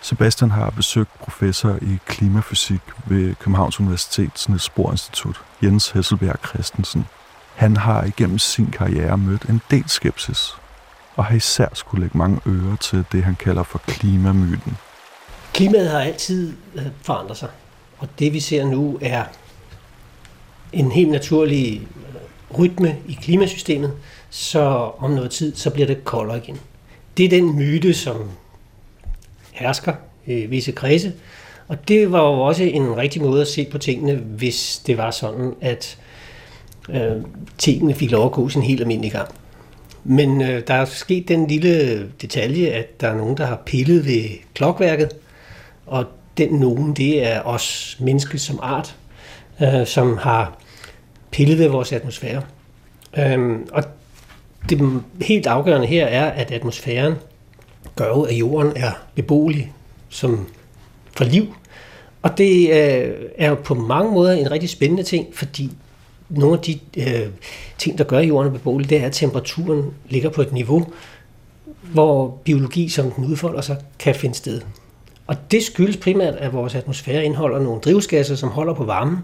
Sebastian 0.00 0.50
har 0.50 0.70
besøgt 0.70 1.18
professor 1.20 1.78
i 1.82 1.98
klimafysik 2.06 2.80
ved 3.06 3.34
Københavns 3.34 3.80
Universitets 3.80 4.48
Niels 4.48 4.70
Bohr 4.70 4.90
Institut, 4.90 5.40
Jens 5.62 5.90
Hesselberg 5.90 6.38
Christensen. 6.48 7.06
Han 7.54 7.76
har 7.76 8.04
igennem 8.04 8.38
sin 8.38 8.70
karriere 8.70 9.18
mødt 9.18 9.42
en 9.42 9.60
del 9.70 9.88
skepsis, 9.88 10.56
og 11.18 11.24
har 11.24 11.36
især 11.36 11.68
skulle 11.72 12.00
lægge 12.00 12.18
mange 12.18 12.40
ører 12.46 12.76
til 12.76 13.04
det, 13.12 13.24
han 13.24 13.36
kalder 13.36 13.62
for 13.62 13.78
klimamyten. 13.78 14.76
Klimaet 15.52 15.90
har 15.90 16.00
altid 16.00 16.52
øh, 16.74 16.86
forandret 17.02 17.36
sig, 17.36 17.48
og 17.98 18.08
det 18.18 18.32
vi 18.32 18.40
ser 18.40 18.64
nu 18.64 18.98
er 19.02 19.24
en 20.72 20.92
helt 20.92 21.10
naturlig 21.10 21.80
øh, 21.80 22.58
rytme 22.58 22.96
i 23.08 23.18
klimasystemet, 23.22 23.92
så 24.30 24.60
om 24.98 25.10
noget 25.10 25.30
tid, 25.30 25.56
så 25.56 25.70
bliver 25.70 25.86
det 25.86 26.04
koldere 26.04 26.38
igen. 26.38 26.60
Det 27.16 27.24
er 27.24 27.28
den 27.28 27.56
myte, 27.56 27.94
som 27.94 28.30
hersker 29.52 29.94
i 30.26 30.46
visse 30.46 30.72
kredse, 30.72 31.12
og 31.68 31.88
det 31.88 32.12
var 32.12 32.20
jo 32.20 32.40
også 32.40 32.62
en 32.62 32.96
rigtig 32.96 33.22
måde 33.22 33.40
at 33.40 33.48
se 33.48 33.68
på 33.70 33.78
tingene, 33.78 34.14
hvis 34.14 34.82
det 34.86 34.98
var 34.98 35.10
sådan, 35.10 35.54
at 35.60 35.98
øh, 36.88 37.22
tingene 37.58 37.94
fik 37.94 38.10
lov 38.10 38.26
at 38.26 38.32
gå 38.32 38.48
sin 38.48 38.62
helt 38.62 38.80
almindelig 38.80 39.12
gang. 39.12 39.28
Men 40.10 40.42
øh, 40.42 40.62
der 40.66 40.74
er 40.74 40.84
sket 40.84 41.28
den 41.28 41.46
lille 41.46 42.08
detalje, 42.22 42.66
at 42.66 43.00
der 43.00 43.08
er 43.08 43.16
nogen, 43.16 43.36
der 43.36 43.46
har 43.46 43.62
pillet 43.66 44.06
ved 44.06 44.24
klokværket, 44.54 45.10
og 45.86 46.04
den 46.38 46.52
nogen, 46.52 46.94
det 46.94 47.26
er 47.26 47.42
os 47.42 47.96
mennesker 48.00 48.38
som 48.38 48.58
art, 48.62 48.96
øh, 49.62 49.86
som 49.86 50.16
har 50.16 50.58
pillet 51.30 51.58
ved 51.58 51.68
vores 51.68 51.92
atmosfære. 51.92 52.42
Øh, 53.18 53.58
og 53.72 53.84
det 54.68 55.02
helt 55.22 55.46
afgørende 55.46 55.86
her 55.86 56.06
er, 56.06 56.30
at 56.30 56.50
atmosfæren 56.50 57.14
gør 57.96 58.08
jo, 58.08 58.22
at 58.22 58.34
jorden 58.34 58.72
er 58.76 58.90
beboelig 59.14 59.72
som 60.08 60.48
for 61.16 61.24
liv. 61.24 61.54
Og 62.22 62.38
det 62.38 62.70
øh, 62.70 63.14
er 63.38 63.48
jo 63.48 63.54
på 63.54 63.74
mange 63.74 64.12
måder 64.12 64.32
en 64.32 64.50
rigtig 64.50 64.70
spændende 64.70 65.02
ting, 65.02 65.26
fordi 65.34 65.70
nogle 66.28 66.56
af 66.56 66.62
de 66.62 66.78
øh, 66.96 67.28
ting, 67.78 67.98
der 67.98 68.04
gør 68.04 68.18
jorden 68.18 68.52
beboelig, 68.52 68.90
det 68.90 69.00
er, 69.00 69.06
at 69.06 69.12
temperaturen 69.12 69.94
ligger 70.08 70.30
på 70.30 70.42
et 70.42 70.52
niveau, 70.52 70.86
hvor 71.82 72.38
biologi, 72.44 72.88
som 72.88 73.10
den 73.10 73.24
udfolder 73.24 73.60
sig, 73.60 73.76
kan 73.98 74.14
finde 74.14 74.34
sted. 74.34 74.60
Og 75.26 75.36
det 75.50 75.62
skyldes 75.62 75.96
primært, 75.96 76.34
at 76.34 76.52
vores 76.52 76.74
atmosfære 76.74 77.24
indeholder 77.24 77.58
nogle 77.58 77.80
drivhusgasser, 77.80 78.34
som 78.34 78.48
holder 78.48 78.74
på 78.74 78.84
varmen. 78.84 79.18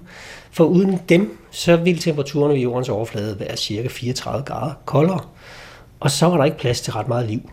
For 0.50 0.64
uden 0.64 1.00
dem, 1.08 1.38
så 1.50 1.76
ville 1.76 2.00
temperaturen 2.00 2.52
ved 2.52 2.60
jordens 2.60 2.88
overflade 2.88 3.40
være 3.40 3.56
cirka 3.56 3.88
34 3.88 4.44
grader 4.44 4.74
koldere. 4.84 5.20
Og 6.00 6.10
så 6.10 6.26
var 6.26 6.36
der 6.36 6.44
ikke 6.44 6.58
plads 6.58 6.80
til 6.80 6.92
ret 6.92 7.08
meget 7.08 7.26
liv. 7.28 7.50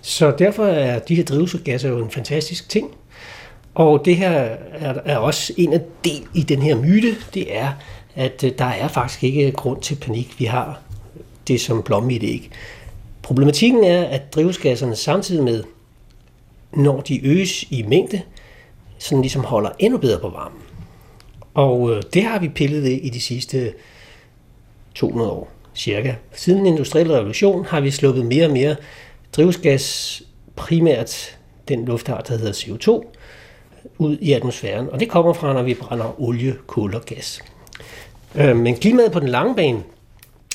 Så 0.00 0.34
derfor 0.38 0.64
er 0.64 0.98
de 0.98 1.14
her 1.14 1.24
drivhusgasser 1.24 1.88
jo 1.88 2.04
en 2.04 2.10
fantastisk 2.10 2.68
ting. 2.68 2.90
Og 3.74 4.02
det 4.04 4.16
her 4.16 4.30
er, 4.72 4.94
er 5.04 5.16
også 5.16 5.52
en 5.56 5.72
af 5.72 5.80
del 6.04 6.26
i 6.34 6.42
den 6.42 6.62
her 6.62 6.76
myte, 6.76 7.16
det 7.34 7.56
er, 7.56 7.72
at 8.14 8.44
øh, 8.44 8.52
der 8.58 8.64
er 8.64 8.88
faktisk 8.88 9.24
ikke 9.24 9.52
grund 9.52 9.80
til 9.82 9.94
panik. 9.94 10.34
Vi 10.38 10.44
har 10.44 10.80
det 11.48 11.60
som 11.60 11.82
blomme 11.82 12.14
i 12.14 12.18
det 12.18 12.28
ikke. 12.28 12.50
Problematikken 13.22 13.84
er, 13.84 14.04
at 14.04 14.34
drivhusgasserne 14.34 14.96
samtidig 14.96 15.44
med, 15.44 15.64
når 16.72 17.00
de 17.00 17.26
øges 17.26 17.62
i 17.62 17.82
mængde, 17.82 18.20
sådan 18.98 19.20
ligesom 19.20 19.44
holder 19.44 19.70
endnu 19.78 19.98
bedre 19.98 20.20
på 20.20 20.28
varmen. 20.28 20.58
Og 21.54 21.90
øh, 21.90 22.02
det 22.14 22.22
har 22.22 22.38
vi 22.38 22.48
pillet 22.48 22.82
ved 22.82 22.90
i 22.90 23.08
de 23.08 23.20
sidste 23.20 23.72
200 24.94 25.30
år, 25.30 25.50
cirka. 25.74 26.14
Siden 26.32 26.58
den 26.58 26.66
industrielle 26.66 27.14
revolution 27.14 27.64
har 27.64 27.80
vi 27.80 27.90
sluppet 27.90 28.26
mere 28.26 28.46
og 28.46 28.52
mere 28.52 28.76
drivhusgas, 29.36 30.22
primært 30.56 31.38
den 31.68 31.84
luftart, 31.84 32.28
der 32.28 32.38
hedder 32.38 32.52
CO2, 32.52 33.06
ud 33.98 34.18
i 34.20 34.32
atmosfæren. 34.32 34.90
Og 34.90 35.00
det 35.00 35.08
kommer 35.08 35.32
fra, 35.32 35.52
når 35.52 35.62
vi 35.62 35.74
brænder 35.74 36.20
olie, 36.20 36.56
kul 36.66 36.94
og 36.94 37.02
gas. 37.02 37.42
Øh, 38.34 38.56
men 38.56 38.76
klimaet 38.76 39.12
på 39.12 39.20
den 39.20 39.28
lange 39.28 39.54
bane 39.54 39.82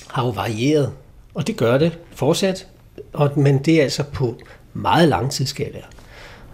har 0.08 0.26
jo 0.26 0.30
varieret, 0.30 0.92
og 1.34 1.48
det 1.48 1.58
gør 1.58 1.78
det 1.78 2.00
fortsat, 2.12 2.68
og, 3.14 3.32
men 3.36 3.58
det 3.58 3.80
er 3.80 3.84
altså 3.84 4.04
på 4.04 4.36
meget 4.74 5.10
lang 5.10 5.32
tidsskala. 5.32 5.80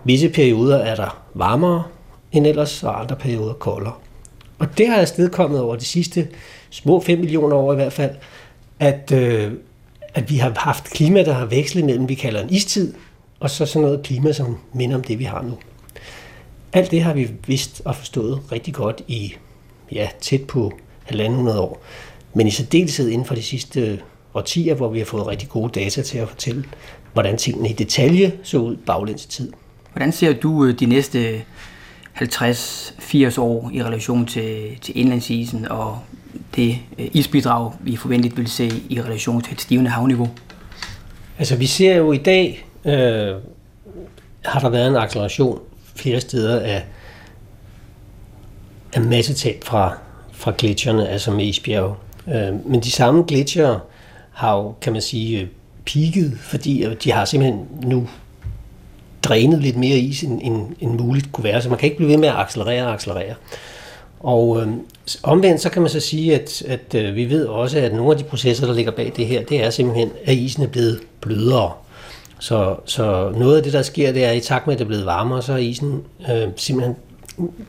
Visse 0.04 0.30
perioder 0.30 0.78
er 0.78 0.96
der 0.96 1.24
varmere 1.34 1.84
end 2.32 2.48
ellers, 2.48 2.84
og 2.84 3.02
andre 3.02 3.16
perioder 3.16 3.54
koldere. 3.54 3.94
Og 4.60 4.78
det 4.78 4.88
har 4.88 4.96
afstedkommet 4.96 5.62
over 5.62 5.76
de 5.76 5.86
sidste 5.86 6.28
små 6.70 7.00
5 7.00 7.20
millioner 7.20 7.56
år 7.56 7.74
i 7.74 7.76
hvert 7.76 7.94
fald, 7.94 8.16
at, 8.80 9.12
øh, 9.12 9.52
at 10.14 10.30
vi 10.30 10.38
har 10.38 10.54
haft 10.58 10.84
klima, 10.84 11.24
der 11.24 11.34
har 11.34 11.46
vekslet 11.46 11.86
mellem, 11.86 12.10
vi 12.10 12.16
kalder 12.16 12.44
en 12.44 12.50
istid, 12.50 12.94
og 13.40 13.50
så 13.50 13.66
sådan 13.66 13.82
noget 13.82 14.04
klima, 14.04 14.32
som 14.32 14.58
minder 14.74 14.96
om 14.96 15.04
det, 15.04 15.20
vi 15.20 15.24
har 15.24 15.42
nu. 15.42 15.58
Alt 16.74 16.92
det 16.92 17.04
har 17.04 17.14
vi 17.14 17.32
vidst 17.48 17.82
og 17.86 17.96
forstået 17.96 18.42
rigtig 18.52 18.74
godt 18.74 19.02
i 19.08 19.34
ja, 19.92 20.10
tæt 20.22 20.44
på 20.48 20.74
1.500 21.12 21.58
år. 21.58 21.84
Men 22.34 22.48
i 22.48 22.52
særdeleshed 22.52 23.10
inden 23.10 23.28
for 23.28 23.36
de 23.36 23.44
sidste 23.44 24.02
årtier, 24.34 24.76
hvor 24.76 24.90
vi 24.90 24.98
har 24.98 25.06
fået 25.06 25.28
rigtig 25.28 25.50
gode 25.50 25.80
data 25.80 26.02
til 26.02 26.18
at 26.18 26.30
fortælle, 26.30 26.64
hvordan 27.14 27.38
tingene 27.38 27.70
i 27.70 27.74
detalje 27.74 28.34
så 28.44 28.58
ud 28.58 28.76
baglæns 28.76 29.26
tid. 29.26 29.52
Hvordan 29.94 30.12
ser 30.12 30.34
du 30.34 30.66
øh, 30.66 30.80
de 30.80 30.86
næste 30.86 31.42
50-80 32.22 33.42
år 33.42 33.70
i 33.74 33.84
relation 33.84 34.26
til, 34.26 34.80
til 34.82 34.98
indlandsisen 35.00 35.68
og 35.68 36.00
det 36.56 36.78
øh, 37.00 37.08
isbidrag, 37.14 37.72
vi 37.80 37.96
forventeligt 37.96 38.38
vil 38.38 38.48
se 38.48 38.72
i 38.90 39.02
relation 39.02 39.42
til 39.42 39.54
et 39.54 39.62
stivende 39.62 39.92
havniveau? 39.92 40.30
Altså 41.40 41.56
vi 41.56 41.66
ser 41.66 41.96
jo 41.96 42.12
i 42.12 42.18
dag, 42.18 42.68
øh, 42.86 43.36
har 44.46 44.60
der 44.60 44.70
været 44.70 44.88
en 44.88 44.96
acceleration 44.96 45.60
flere 45.96 46.22
steder 46.22 46.60
af, 46.60 46.84
af 48.94 49.02
massetab 49.02 49.64
fra, 49.64 49.98
fra 50.36 50.54
gletsjerne, 50.58 51.10
altså 51.10 51.32
med 51.32 51.46
isbjerge. 51.46 51.96
Øh, 52.28 52.70
men 52.70 52.80
de 52.80 52.92
samme 52.92 53.24
gletsjere 53.28 53.80
har 54.32 54.56
jo, 54.56 54.74
kan 54.82 54.94
man 54.94 55.02
sige, 55.02 55.42
øh, 55.42 55.48
peaked, 55.86 56.38
fordi 56.38 56.84
øh, 56.84 56.96
de 57.04 57.12
har 57.12 57.26
simpelthen 57.26 57.68
nu 57.84 58.10
drænet 59.24 59.62
lidt 59.62 59.78
mere 59.78 59.98
is, 59.98 60.24
end, 60.24 60.40
end, 60.44 60.68
end 60.80 61.00
muligt 61.00 61.32
kunne 61.32 61.44
være. 61.44 61.62
Så 61.62 61.70
man 61.70 61.78
kan 61.78 61.86
ikke 61.86 61.98
blive 61.98 62.10
ved 62.10 62.18
med 62.18 62.30
at 62.30 62.36
accelerere 62.36 62.86
og 62.86 62.94
accelerere. 62.94 63.36
Og 64.20 64.62
øh, 64.62 64.68
omvendt 65.24 65.62
så 65.62 65.70
kan 65.70 65.82
man 65.82 65.92
så 65.92 66.00
sige, 66.00 66.36
at, 66.36 66.64
at 66.68 66.96
øh, 66.96 67.16
vi 67.16 67.30
ved 67.30 67.46
også, 67.46 67.80
at 67.80 67.94
nogle 67.94 68.12
af 68.12 68.18
de 68.18 68.24
processer, 68.24 68.68
der 68.68 68.74
ligger 68.74 68.92
bag 68.92 69.14
det 69.16 69.26
her, 69.28 69.44
det 69.44 69.64
er 69.64 69.70
simpelthen, 69.70 70.12
at 70.26 70.34
isen 70.34 70.64
er 70.64 70.68
blevet 70.68 71.00
blødere. 71.22 71.72
Så, 72.40 72.76
så 72.86 73.34
noget 73.36 73.58
af 73.58 73.64
det, 73.64 73.74
der 73.74 73.82
sker, 73.82 74.12
det 74.12 74.26
er, 74.26 74.30
at 74.30 74.38
i 74.38 74.40
takt 74.40 74.68
med, 74.68 74.74
at 74.74 74.80
det 74.80 74.86
er 74.86 74.88
blevet 74.88 75.06
varmere, 75.06 75.42
så 75.42 75.54
er 75.54 75.58
isen 75.58 76.04
øh, 76.32 76.48
simpelthen 76.56 76.96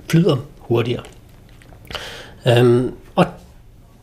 flyder 0.08 0.36
hurtigere. 0.58 1.02
Øhm, 2.48 2.92
og 3.14 3.26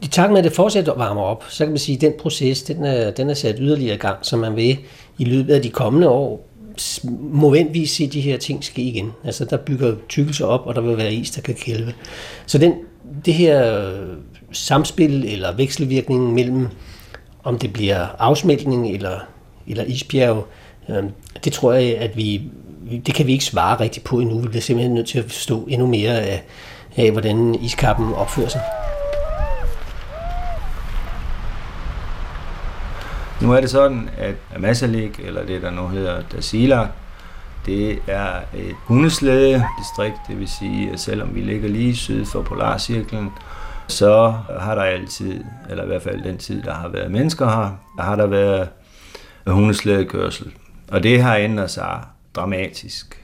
i 0.01 0.07
takt 0.07 0.31
med, 0.31 0.38
at 0.38 0.43
det 0.43 0.53
fortsætter 0.53 0.91
at 0.91 1.00
varme 1.00 1.21
op, 1.21 1.43
så 1.50 1.63
kan 1.63 1.71
man 1.71 1.79
sige, 1.79 1.95
at 1.95 2.01
den 2.01 2.13
proces, 2.19 2.63
den 2.63 2.85
er, 2.85 3.12
den 3.12 3.29
er 3.29 3.33
sat 3.33 3.55
yderligere 3.59 3.95
i 3.95 4.00
gang, 4.00 4.17
så 4.21 4.38
man 4.38 4.55
vil 4.55 4.77
i 5.17 5.23
løbet 5.23 5.53
af 5.53 5.62
de 5.62 5.69
kommende 5.69 6.09
år 6.09 6.50
momentvis 7.19 7.91
se 7.91 8.07
de 8.07 8.21
her 8.21 8.38
ting 8.38 8.63
ske 8.63 8.81
igen. 8.81 9.12
Altså 9.23 9.45
der 9.45 9.57
bygger 9.57 9.95
tykkelse 10.09 10.45
op, 10.45 10.67
og 10.67 10.75
der 10.75 10.81
vil 10.81 10.97
være 10.97 11.13
is, 11.13 11.31
der 11.31 11.41
kan 11.41 11.55
kælve. 11.55 11.93
Så 12.45 12.57
den, 12.57 12.73
det 13.25 13.33
her 13.33 13.77
øh, 13.77 14.07
samspil 14.51 15.25
eller 15.25 15.55
vekselvirkning 15.55 16.33
mellem 16.33 16.67
Om 17.43 17.59
det 17.59 17.73
bliver 17.73 18.07
afsmeltning 18.19 18.93
eller, 18.93 19.19
eller 19.67 19.83
isbjerg, 19.83 20.47
øh, 20.89 21.03
det 21.43 21.53
tror 21.53 21.73
jeg, 21.73 21.97
at 21.97 22.17
vi, 22.17 22.41
det 23.05 23.13
kan 23.13 23.27
vi 23.27 23.31
ikke 23.31 23.45
svare 23.45 23.79
rigtigt 23.79 24.05
på 24.05 24.19
endnu. 24.19 24.39
Vi 24.39 24.47
bliver 24.47 24.62
simpelthen 24.62 24.93
nødt 24.93 25.07
til 25.07 25.19
at 25.19 25.25
forstå 25.25 25.67
endnu 25.69 25.88
mere 25.88 26.21
af, 26.21 26.43
af 26.97 27.12
hvordan 27.12 27.55
iskappen 27.55 28.13
opfører 28.13 28.50
sig. 28.50 28.62
Nu 33.41 33.53
er 33.53 33.62
det 33.62 33.69
sådan, 33.69 34.09
at 34.17 34.35
Amasalik, 34.55 35.19
eller 35.19 35.45
det 35.45 35.62
der 35.62 35.71
nu 35.71 35.88
hedder 35.88 36.21
Dasila, 36.31 36.88
det 37.65 38.00
er 38.07 38.39
et 38.53 38.75
hundeslæde-distrikt, 38.83 40.15
det 40.27 40.39
vil 40.39 40.47
sige, 40.47 40.91
at 40.91 41.00
selvom 41.00 41.35
vi 41.35 41.41
ligger 41.41 41.69
lige 41.69 41.95
syd 41.95 42.25
for 42.25 42.41
Polarcirklen, 42.41 43.31
så 43.88 44.33
har 44.59 44.75
der 44.75 44.81
altid, 44.81 45.43
eller 45.69 45.83
i 45.83 45.88
hvert 45.88 46.01
fald 46.01 46.23
den 46.23 46.38
tid, 46.38 46.62
der 46.62 46.73
har 46.73 46.88
været 46.88 47.12
mennesker 47.12 47.45
her, 47.45 47.71
der 47.97 48.03
har 48.03 48.15
der 48.15 48.27
været 48.27 48.69
hundeslædekørsel. 49.47 50.53
Og 50.91 51.03
det 51.03 51.23
har 51.23 51.35
ændret 51.35 51.71
sig 51.71 52.01
dramatisk. 52.35 53.23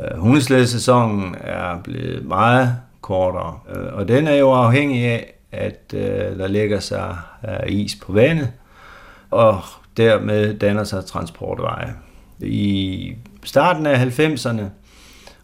Øh, 0.00 0.18
hundeslædesæsonen 0.18 1.34
er 1.40 1.78
blevet 1.84 2.26
meget 2.26 2.76
kortere, 3.00 3.58
øh, 3.74 3.92
og 3.92 4.08
den 4.08 4.26
er 4.26 4.34
jo 4.34 4.52
afhængig 4.52 5.04
af, 5.04 5.34
at 5.52 5.94
øh, 5.94 6.38
der 6.38 6.46
lægger 6.46 6.80
sig 6.80 7.16
is 7.68 7.96
på 7.96 8.12
vandet, 8.12 8.48
og 9.30 9.60
dermed 9.96 10.58
danner 10.58 10.84
sig 10.84 11.04
transportveje. 11.04 11.94
I 12.40 13.14
starten 13.44 13.86
af 13.86 14.18
90'erne 14.18 14.62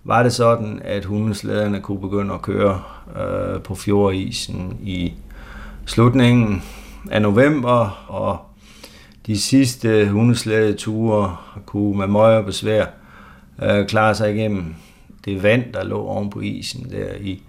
var 0.04 0.23
det 0.23 0.32
sådan, 0.32 0.80
at 0.84 1.04
hundeslæderne 1.04 1.80
kunne 1.80 2.00
begynde 2.00 2.34
at 2.34 2.42
køre 2.42 2.82
øh, 3.16 3.62
på 3.62 3.75
fjordisen 3.75 4.78
i 4.82 5.12
slutningen 5.87 6.62
af 7.11 7.23
november, 7.23 8.04
og 8.08 8.38
de 9.26 9.40
sidste 9.40 10.08
hundeslædeture 10.08 11.37
kunne 11.66 11.99
med 11.99 12.06
møje 12.06 12.38
og 12.38 12.44
besvær 12.44 12.84
øh, 13.62 13.87
klare 13.87 14.14
sig 14.14 14.34
igennem 14.34 14.75
det 15.25 15.42
vand, 15.42 15.73
der 15.73 15.84
lå 15.84 15.99
oven 16.06 16.30
på 16.30 16.40
isen 16.40 16.90
der 16.90 17.14
i, 17.20 17.42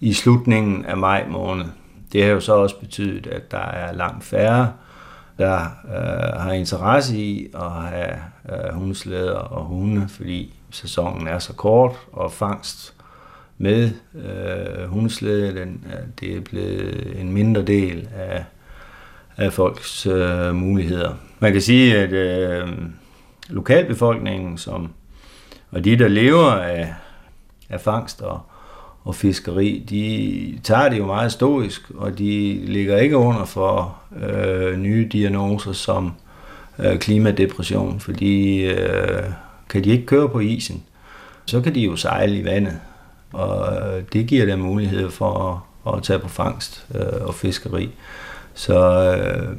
i 0.00 0.12
slutningen 0.12 0.84
af 0.84 0.96
maj 0.96 1.26
måned. 1.28 1.64
Det 2.12 2.22
har 2.22 2.30
jo 2.30 2.40
så 2.40 2.54
også 2.54 2.80
betydet, 2.80 3.26
at 3.26 3.50
der 3.50 3.66
er 3.66 3.92
langt 3.92 4.24
færre 4.24 4.72
der 5.38 5.60
øh, 5.84 6.40
har 6.40 6.52
interesse 6.52 7.18
i 7.18 7.48
at 7.54 7.70
have 7.70 8.14
øh, 8.48 8.74
hundeslæder 8.74 9.34
og 9.34 9.64
hunde, 9.64 10.08
fordi 10.08 10.54
sæsonen 10.70 11.28
er 11.28 11.38
så 11.38 11.52
kort, 11.52 11.96
og 12.12 12.32
fangst 12.32 12.94
med 13.58 13.90
øh, 14.14 14.88
hundeslæde, 14.88 15.60
den, 15.60 15.84
øh, 15.86 16.06
det 16.20 16.36
er 16.36 16.40
blevet 16.40 17.20
en 17.20 17.32
mindre 17.32 17.62
del 17.62 18.08
af, 18.14 18.44
af 19.36 19.52
folks 19.52 20.06
øh, 20.06 20.54
muligheder. 20.54 21.14
Man 21.38 21.52
kan 21.52 21.62
sige, 21.62 21.98
at 21.98 22.12
øh, 22.12 22.68
lokalbefolkningen, 23.48 24.58
som, 24.58 24.92
og 25.74 25.84
de, 25.84 25.98
der 25.98 26.08
lever 26.08 26.50
af, 26.50 26.94
af 27.70 27.80
fangst 27.80 28.22
og, 28.22 28.40
og 29.04 29.14
fiskeri, 29.14 29.84
de 29.90 30.58
tager 30.62 30.88
det 30.88 30.98
jo 30.98 31.06
meget 31.06 31.32
stoisk, 31.32 31.90
og 31.94 32.18
de 32.18 32.60
ligger 32.66 32.98
ikke 32.98 33.16
under 33.16 33.44
for 33.44 33.96
øh, 34.22 34.78
nye 34.78 35.08
diagnoser 35.12 35.72
som 35.72 36.12
øh, 36.78 36.98
klimadepression, 36.98 38.00
fordi 38.00 38.64
øh, 38.64 39.22
kan 39.68 39.84
de 39.84 39.90
ikke 39.90 40.06
køre 40.06 40.28
på 40.28 40.40
isen, 40.40 40.82
så 41.46 41.60
kan 41.60 41.74
de 41.74 41.80
jo 41.80 41.96
sejle 41.96 42.38
i 42.38 42.44
vandet, 42.44 42.80
og 43.32 43.76
øh, 43.76 44.02
det 44.12 44.26
giver 44.26 44.46
dem 44.46 44.58
mulighed 44.58 45.10
for 45.10 45.64
at, 45.86 45.94
at 45.94 46.02
tage 46.02 46.18
på 46.18 46.28
fangst 46.28 46.86
øh, 46.94 47.26
og 47.26 47.34
fiskeri. 47.34 47.90
Så 48.54 48.78
øh, 49.16 49.56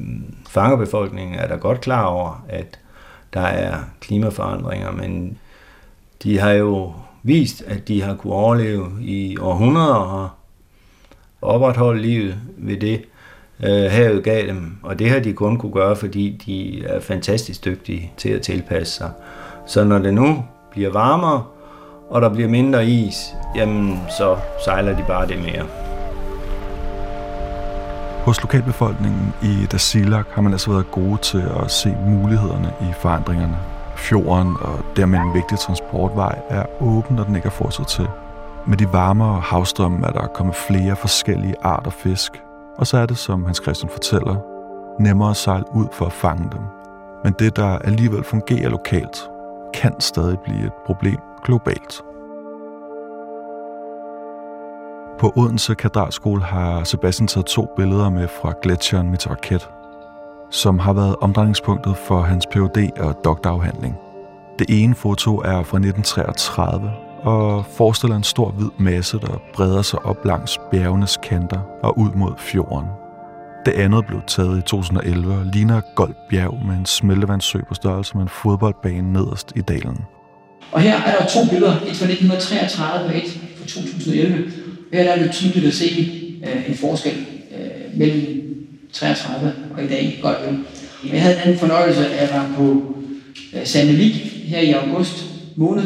fangerbefolkningen 0.48 1.38
er 1.38 1.48
da 1.48 1.54
godt 1.54 1.80
klar 1.80 2.04
over, 2.04 2.44
at 2.48 2.78
der 3.34 3.40
er 3.40 3.78
klimaforandringer, 4.00 4.92
men 4.92 5.38
de 6.22 6.38
har 6.38 6.50
jo 6.50 6.92
vist, 7.22 7.62
at 7.66 7.88
de 7.88 8.02
har 8.02 8.14
kunne 8.14 8.32
overleve 8.32 8.86
i 9.00 9.36
århundreder 9.38 10.36
og 11.40 11.48
opretholde 11.54 12.02
livet 12.02 12.36
ved 12.58 12.76
det, 12.76 13.02
øh, 13.64 13.90
havet 13.90 14.24
gav 14.24 14.46
dem. 14.46 14.76
Og 14.82 14.98
det 14.98 15.10
har 15.10 15.18
de 15.18 15.32
kun 15.32 15.58
kunne 15.58 15.72
gøre, 15.72 15.96
fordi 15.96 16.42
de 16.46 16.84
er 16.86 17.00
fantastisk 17.00 17.64
dygtige 17.64 18.12
til 18.16 18.28
at 18.28 18.42
tilpasse 18.42 18.94
sig. 18.94 19.10
Så 19.66 19.84
når 19.84 19.98
det 19.98 20.14
nu 20.14 20.44
bliver 20.70 20.90
varmere, 20.90 21.44
og 22.10 22.22
der 22.22 22.28
bliver 22.28 22.48
mindre 22.48 22.86
is, 22.86 23.34
jamen 23.56 24.00
så 24.18 24.36
sejler 24.64 24.96
de 24.96 25.04
bare 25.08 25.28
det 25.28 25.38
mere. 25.38 25.66
Hos 28.24 28.42
lokalbefolkningen 28.42 29.32
i 29.42 29.66
Dasilak 29.72 30.26
har 30.30 30.42
man 30.42 30.52
altså 30.52 30.70
været 30.70 30.90
gode 30.90 31.18
til 31.22 31.44
at 31.62 31.70
se 31.70 31.96
mulighederne 32.06 32.72
i 32.80 32.92
forandringerne. 33.00 33.75
Fjorden 33.96 34.56
og 34.60 34.78
dermed 34.96 35.18
en 35.18 35.34
vigtig 35.34 35.58
transportvej 35.58 36.38
er 36.48 36.64
åben, 36.80 37.16
når 37.16 37.24
den 37.24 37.36
ikke 37.36 37.46
er 37.46 37.50
fortsat 37.50 37.86
til. 37.86 38.08
Med 38.66 38.76
de 38.76 38.92
varmere 38.92 39.40
havstrømme 39.40 40.06
er 40.06 40.12
der 40.12 40.26
kommet 40.26 40.54
flere 40.54 40.96
forskellige 40.96 41.54
arter 41.62 41.90
fisk, 41.90 42.42
og 42.78 42.86
så 42.86 42.98
er 42.98 43.06
det, 43.06 43.18
som 43.18 43.44
Hans 43.44 43.60
Christian 43.62 43.90
fortæller, 43.90 44.36
nemmere 45.00 45.30
at 45.30 45.36
sejle 45.36 45.64
ud 45.74 45.86
for 45.92 46.06
at 46.06 46.12
fange 46.12 46.50
dem. 46.52 46.60
Men 47.24 47.34
det, 47.38 47.56
der 47.56 47.78
alligevel 47.78 48.24
fungerer 48.24 48.68
lokalt, 48.68 49.30
kan 49.74 50.00
stadig 50.00 50.38
blive 50.38 50.66
et 50.66 50.72
problem 50.86 51.18
globalt. 51.44 52.02
På 55.18 55.32
Odense 55.36 55.74
Katedralskole 55.74 56.42
har 56.42 56.84
Sebastian 56.84 57.28
taget 57.28 57.46
to 57.46 57.68
billeder 57.76 58.10
med 58.10 58.28
fra 58.28 58.52
gletsjeren 58.62 59.10
Mitaraket, 59.10 59.70
som 60.50 60.78
har 60.78 60.92
været 60.92 61.16
omdrejningspunktet 61.20 61.96
for 61.96 62.20
hans 62.20 62.46
Ph.D. 62.46 62.90
og 63.00 63.14
doktorafhandling. 63.24 63.94
Det 64.58 64.66
ene 64.68 64.94
foto 64.94 65.36
er 65.36 65.62
fra 65.62 65.78
1933 65.78 66.90
og 67.22 67.64
forestiller 67.66 68.16
en 68.16 68.22
stor 68.22 68.50
hvid 68.50 68.68
masse, 68.78 69.18
der 69.18 69.40
breder 69.54 69.82
sig 69.82 69.98
op 70.04 70.24
langs 70.24 70.58
bjergenes 70.70 71.18
kanter 71.22 71.60
og 71.82 71.98
ud 71.98 72.10
mod 72.14 72.32
fjorden. 72.38 72.88
Det 73.66 73.72
andet 73.72 74.06
blev 74.06 74.20
taget 74.26 74.58
i 74.58 74.62
2011 74.62 75.34
og 75.34 75.46
ligner 75.46 75.80
Gold 75.94 76.14
Bjerg 76.30 76.58
med 76.66 76.74
en 76.74 76.86
smeltevandssø 76.86 77.58
på 77.68 77.74
størrelse 77.74 78.14
med 78.14 78.22
en 78.22 78.28
fodboldbane 78.28 79.12
nederst 79.12 79.52
i 79.56 79.60
dalen. 79.60 79.98
Og 80.72 80.80
her 80.80 80.96
er 81.02 81.18
der 81.18 81.26
to 81.26 81.40
billeder, 81.50 81.72
et 81.72 81.96
fra 81.96 82.06
1933 82.06 83.08
og 83.08 83.16
et 83.16 83.22
fra 83.58 83.66
2011. 83.66 84.52
Her 84.92 85.12
er 85.12 85.22
det 85.22 85.32
tydeligt 85.32 85.66
at 85.66 85.74
se 85.74 85.88
øh, 86.46 86.70
en 86.70 86.76
forskel 86.76 87.26
øh, 87.58 87.98
mellem 87.98 88.45
33 88.96 89.52
og 89.76 89.84
i 89.84 89.86
dag 89.86 90.18
godt 90.22 90.36
øl. 90.48 90.58
Jeg 91.12 91.22
havde 91.22 91.40
den 91.44 91.58
fornøjelse 91.58 92.08
af 92.08 92.24
at 92.24 92.34
var 92.34 92.52
på 92.56 92.94
øh, 93.54 93.66
Sandevik 93.66 94.14
her 94.44 94.60
i 94.60 94.70
august 94.70 95.24
måned, 95.56 95.84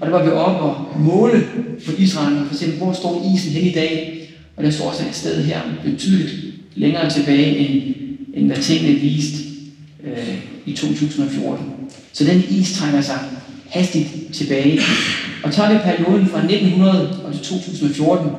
og 0.00 0.06
der 0.06 0.12
var 0.12 0.24
vi 0.24 0.30
oppe 0.30 0.60
og 0.60 1.00
måle 1.00 1.44
på 1.86 1.92
Israel, 1.98 2.46
for 2.48 2.54
se 2.54 2.70
hvor 2.70 2.92
står 2.92 3.32
isen 3.34 3.52
hen 3.52 3.64
i 3.64 3.72
dag, 3.72 4.22
og 4.56 4.64
der 4.64 4.70
står 4.70 4.88
også 4.88 5.02
et 5.08 5.14
sted 5.14 5.44
her 5.44 5.60
betydeligt 5.84 6.34
længere 6.74 7.10
tilbage, 7.10 7.56
end, 7.56 7.94
end 8.34 8.46
hvad 8.46 8.56
tingene 8.56 9.00
viste 9.00 9.38
øh, 10.04 10.38
i 10.66 10.72
2014. 10.72 11.66
Så 12.12 12.24
den 12.24 12.44
is 12.50 12.78
trænger 12.78 13.00
sig 13.00 13.18
hastigt 13.70 14.08
tilbage. 14.32 14.80
Og 15.44 15.52
tager 15.52 15.72
vi 15.72 15.78
perioden 15.78 16.26
fra 16.26 16.38
1900 16.38 17.24
og 17.24 17.34
til 17.34 17.42
2014, 17.42 18.30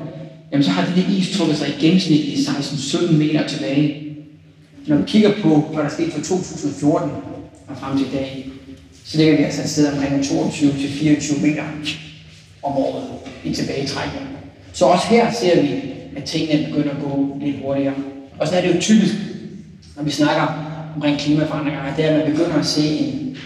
jamen 0.51 0.63
så 0.63 0.71
har 0.71 0.93
den 0.95 1.15
is 1.17 1.37
trukket 1.37 1.57
sig 1.57 1.69
i 1.69 1.85
gennemsnit 1.85 2.19
i 2.19 2.33
16-17 2.33 3.11
meter 3.11 3.47
tilbage. 3.47 4.06
Når 4.87 4.97
vi 4.97 5.03
kigger 5.07 5.31
på, 5.41 5.69
hvad 5.73 5.83
der 5.83 5.89
skete 5.89 6.11
fra 6.11 6.21
2014 6.21 7.09
og 7.67 7.77
frem 7.77 7.97
til 7.97 8.07
i 8.07 8.09
dag, 8.11 8.49
så 9.05 9.17
ligger 9.17 9.37
vi 9.37 9.43
altså 9.43 9.61
et 9.61 9.69
sted 9.69 9.93
omkring 9.93 10.21
22-24 10.21 11.41
meter 11.41 11.63
om 12.63 12.71
året 12.77 13.03
i 13.43 13.53
tilbagetrækning. 13.53 14.27
Så 14.73 14.85
også 14.85 15.07
her 15.07 15.31
ser 15.31 15.61
vi, 15.61 15.69
at 16.15 16.23
tingene 16.23 16.67
begynder 16.67 16.91
at 16.91 17.01
gå 17.01 17.37
lidt 17.41 17.55
hurtigere. 17.61 17.93
Og 18.39 18.47
så 18.47 18.55
er 18.55 18.61
det 18.61 18.75
jo 18.75 18.81
typisk, 18.81 19.13
når 19.95 20.03
vi 20.03 20.11
snakker 20.11 20.63
omkring 20.95 21.19
klimaforandringer, 21.19 21.81
at 21.81 21.97
det 21.97 22.05
er, 22.05 22.09
at 22.09 22.17
man 22.17 22.31
begynder 22.31 22.59
at 22.59 22.65
se 22.65 22.97
en, 22.97 23.37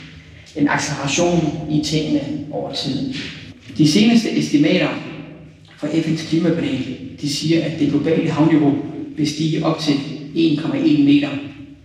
en 0.56 0.68
acceleration 0.68 1.68
i 1.72 1.84
tingene 1.84 2.22
over 2.52 2.74
tid. 2.74 3.14
De 3.78 3.92
seneste 3.92 4.38
estimater 4.38 4.90
fra 5.78 5.88
FN's 5.88 6.30
klimapanel, 6.30 6.98
de 7.22 7.30
siger, 7.30 7.66
at 7.66 7.80
det 7.80 7.90
globale 7.90 8.32
havniveau 8.32 8.74
vil 9.18 9.30
stige 9.30 9.66
op 9.66 9.80
til 9.80 9.94
1,1 10.36 11.04
meter 11.04 11.30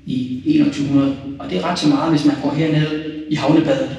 i 0.06 0.40
2100. 0.44 1.16
Og 1.38 1.50
det 1.50 1.58
er 1.58 1.64
ret 1.64 1.78
så 1.78 1.88
meget, 1.88 2.10
hvis 2.10 2.24
man 2.24 2.36
går 2.42 2.54
herned 2.54 3.04
i 3.30 3.34
havnebadet 3.34 3.96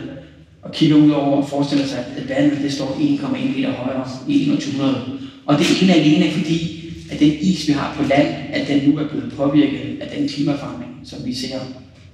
og 0.61 0.71
kigger 0.71 0.95
ud 0.95 1.11
over 1.11 1.37
og 1.37 1.49
forestiller 1.49 1.85
sig, 1.85 2.05
at 2.17 2.29
vandet 2.29 2.59
det 2.61 2.73
står 2.73 2.85
1,1 2.85 3.57
meter 3.57 3.71
højere 3.71 4.07
i 4.27 4.45
2100. 4.45 5.01
Og 5.45 5.59
det 5.59 5.65
er 5.65 5.83
ene 5.83 5.93
alene 5.93 6.31
fordi, 6.31 6.89
at 7.11 7.19
den 7.19 7.33
is, 7.41 7.67
vi 7.67 7.73
har 7.73 7.95
på 7.97 8.03
land, 8.07 8.27
at 8.53 8.67
den 8.67 8.89
nu 8.89 8.97
er 8.97 9.07
blevet 9.07 9.33
påvirket 9.37 9.79
af 10.01 10.17
den 10.17 10.29
klimaforandring, 10.29 10.91
som 11.03 11.25
vi 11.25 11.33
ser, 11.33 11.59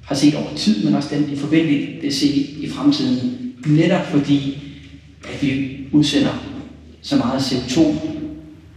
har 0.03 0.15
set 0.15 0.35
over 0.35 0.55
tid, 0.55 0.85
men 0.85 0.95
også 0.95 1.09
den, 1.15 1.31
vi 1.31 1.35
forventeligt 1.35 2.01
vil 2.01 2.13
se 2.13 2.27
i 2.59 2.69
fremtiden. 2.69 3.53
Netop 3.65 4.05
fordi, 4.05 4.57
at 5.23 5.41
vi 5.41 5.77
udsender 5.91 6.43
så 7.01 7.15
meget 7.15 7.39
CO2 7.39 7.79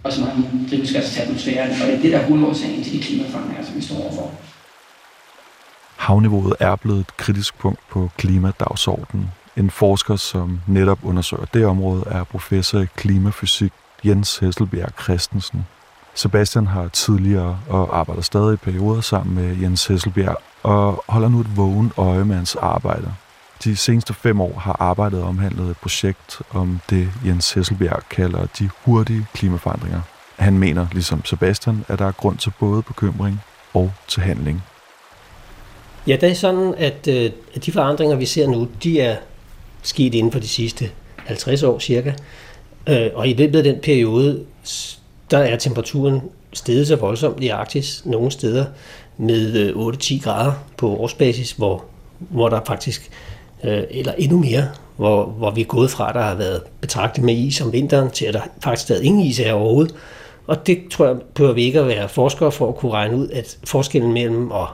og 0.07 0.12
så 0.12 0.21
mange 0.21 0.69
drivhusgasser 0.71 1.14
til 1.14 1.23
atmosfæren, 1.23 1.71
og 1.71 1.87
det 1.87 1.95
er 1.95 2.01
det, 2.01 2.12
der 2.12 2.19
er 2.19 2.27
hovedårsagen 2.27 2.85
til 2.85 2.92
de 2.92 3.03
klimaforandringer, 3.03 3.64
som 3.64 3.77
vi 3.77 3.81
står 3.81 3.97
overfor. 3.97 4.31
Havniveauet 5.97 6.55
er 6.61 6.77
blevet 6.77 7.01
et 7.01 7.16
kritisk 7.16 7.59
punkt 7.59 7.81
på 7.90 8.11
klimadagsordenen. 8.16 9.31
En 9.57 9.71
forsker, 9.71 10.16
som 10.16 10.61
netop 10.66 10.99
undersøger 11.03 11.45
det 11.45 11.66
område, 11.66 12.05
er 12.07 12.25
professor 12.25 12.81
i 12.81 12.87
klimafysik 12.97 13.73
Jens 14.05 14.38
Hesselbjerg 14.38 14.90
Christensen. 15.03 15.66
Sebastian 16.14 16.66
har 16.66 16.88
tidligere 16.88 17.59
og 17.69 17.99
arbejder 17.99 18.23
stadig 18.23 18.55
i 18.55 18.57
perioder 18.57 19.01
sammen 19.01 19.35
med 19.35 19.57
Jens 19.57 19.87
Hesselbjerg 19.87 20.37
og 20.62 21.05
holder 21.09 21.29
nu 21.29 21.40
et 21.40 21.57
vågen 21.57 21.92
øje 21.97 22.25
med 22.25 22.37
hans 22.37 22.57
arbejde. 22.57 23.14
De 23.64 23.77
seneste 23.77 24.14
fem 24.14 24.40
år 24.40 24.59
har 24.59 24.77
arbejdet 24.81 25.23
omhandlet 25.23 25.71
et 25.71 25.77
projekt 25.77 26.42
om 26.51 26.81
det, 26.90 27.09
Jens 27.27 27.53
Hesselbjerg 27.53 28.03
kalder 28.11 28.47
de 28.59 28.71
hurtige 28.85 29.27
klimaforandringer. 29.35 30.01
Han 30.37 30.59
mener, 30.59 30.87
ligesom 30.92 31.25
Sebastian, 31.25 31.85
at 31.88 31.99
der 31.99 32.07
er 32.07 32.12
grund 32.12 32.38
til 32.38 32.53
både 32.61 32.83
bekymring 32.83 33.40
og 33.75 33.92
til 34.09 34.23
handling. 34.23 34.62
Ja, 36.07 36.16
det 36.16 36.31
er 36.31 36.35
sådan, 36.35 36.75
at, 36.79 37.09
øh, 37.09 37.31
at 37.55 37.66
de 37.66 37.73
forandringer, 37.73 38.16
vi 38.16 38.27
ser 38.27 38.47
nu, 38.47 38.69
de 38.83 39.01
er 39.01 39.16
sket 39.83 40.14
inden 40.14 40.33
for 40.33 40.38
de 40.38 40.49
sidste 40.49 40.90
50 41.16 41.62
år 41.62 41.79
cirka. 41.79 42.12
Øh, 42.88 43.11
og 43.14 43.29
i 43.29 43.35
løbet 43.35 43.59
af 43.59 43.64
den 43.64 43.81
periode, 43.83 44.45
der 45.31 45.38
er 45.38 45.57
temperaturen 45.57 46.21
steget 46.53 46.87
så 46.87 46.97
voldsomt 46.97 47.42
i 47.42 47.49
Arktis 47.49 48.03
nogle 48.05 48.31
steder 48.31 48.64
med 49.19 49.55
øh, 49.55 49.87
8-10 49.87 50.23
grader 50.25 50.53
på 50.77 50.97
årsbasis, 50.97 51.53
hvor, 51.53 51.85
hvor 52.19 52.49
der 52.49 52.61
faktisk, 52.66 53.11
øh, 53.64 53.83
eller 53.90 54.12
endnu 54.12 54.38
mere, 54.38 54.69
hvor, 54.97 55.25
hvor 55.25 55.51
vi 55.51 55.61
er 55.61 55.64
gået 55.64 55.90
fra, 55.90 56.12
der 56.12 56.21
har 56.21 56.35
været 56.35 56.62
betragtet 56.81 57.25
med 57.25 57.35
is 57.35 57.61
om 57.61 57.73
vinteren, 57.73 58.11
til 58.11 58.25
at 58.25 58.35
der 58.35 58.40
faktisk 58.64 58.83
stadig 58.83 59.05
ingen 59.05 59.27
is 59.27 59.40
er 59.40 59.53
overhovedet. 59.53 59.95
Og 60.47 60.66
det 60.66 60.79
tror 60.90 61.07
jeg, 61.07 61.16
behøver 61.35 61.55
vi 61.55 61.62
ikke 61.62 61.81
at 61.81 61.87
være 61.87 62.09
forskere 62.09 62.53
for 62.53 62.69
at 62.69 62.77
kunne 62.77 62.92
regne 62.92 63.16
ud, 63.16 63.29
at 63.29 63.59
forskellen 63.64 64.12
mellem 64.12 64.53
at 64.53 64.66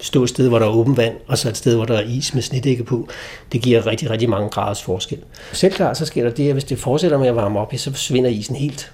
stå 0.00 0.22
et 0.22 0.28
sted, 0.28 0.48
hvor 0.48 0.58
der 0.58 0.66
er 0.66 0.70
åben 0.70 0.96
vand, 0.96 1.14
og 1.26 1.38
så 1.38 1.48
et 1.48 1.56
sted, 1.56 1.76
hvor 1.76 1.84
der 1.84 1.96
er 1.96 2.02
is 2.02 2.34
med 2.34 2.42
snedække 2.42 2.84
på, 2.84 3.08
det 3.52 3.62
giver 3.62 3.86
rigtig, 3.86 4.10
rigtig 4.10 4.28
mange 4.28 4.48
graders 4.48 4.82
forskel. 4.82 5.18
Selv 5.52 5.74
klart, 5.74 5.96
så 5.96 6.06
sker 6.06 6.24
der 6.24 6.30
det, 6.30 6.46
at 6.46 6.52
hvis 6.52 6.64
det 6.64 6.78
fortsætter 6.78 7.18
med 7.18 7.26
at 7.26 7.36
varme 7.36 7.58
op, 7.60 7.72
så 7.76 7.90
forsvinder 7.90 8.30
isen 8.30 8.56
helt 8.56 8.92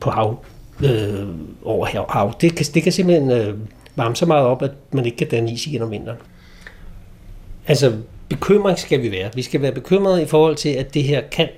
på 0.00 0.10
hav, 0.10 0.44
øh, 0.84 1.28
over 1.64 1.86
hav. 2.08 2.34
Det 2.40 2.54
kan, 2.54 2.66
det 2.74 2.82
kan 2.82 2.92
simpelthen 2.92 3.30
øh, 3.30 3.54
varme 3.96 4.16
så 4.16 4.26
meget 4.26 4.46
op, 4.46 4.62
at 4.62 4.70
man 4.92 5.04
ikke 5.04 5.16
kan 5.16 5.28
danne 5.28 5.52
is 5.52 5.66
igen 5.66 5.82
om 5.82 5.90
vinteren. 5.90 6.18
Altså, 7.68 7.92
bekymring 8.28 8.78
skal 8.78 9.02
vi 9.02 9.10
være. 9.10 9.30
Vi 9.34 9.42
skal 9.42 9.62
være 9.62 9.72
bekymrede 9.72 10.22
i 10.22 10.26
forhold 10.26 10.56
til, 10.56 10.68
at 10.68 10.94
det 10.94 11.02
her 11.02 11.20
kan 11.32 11.48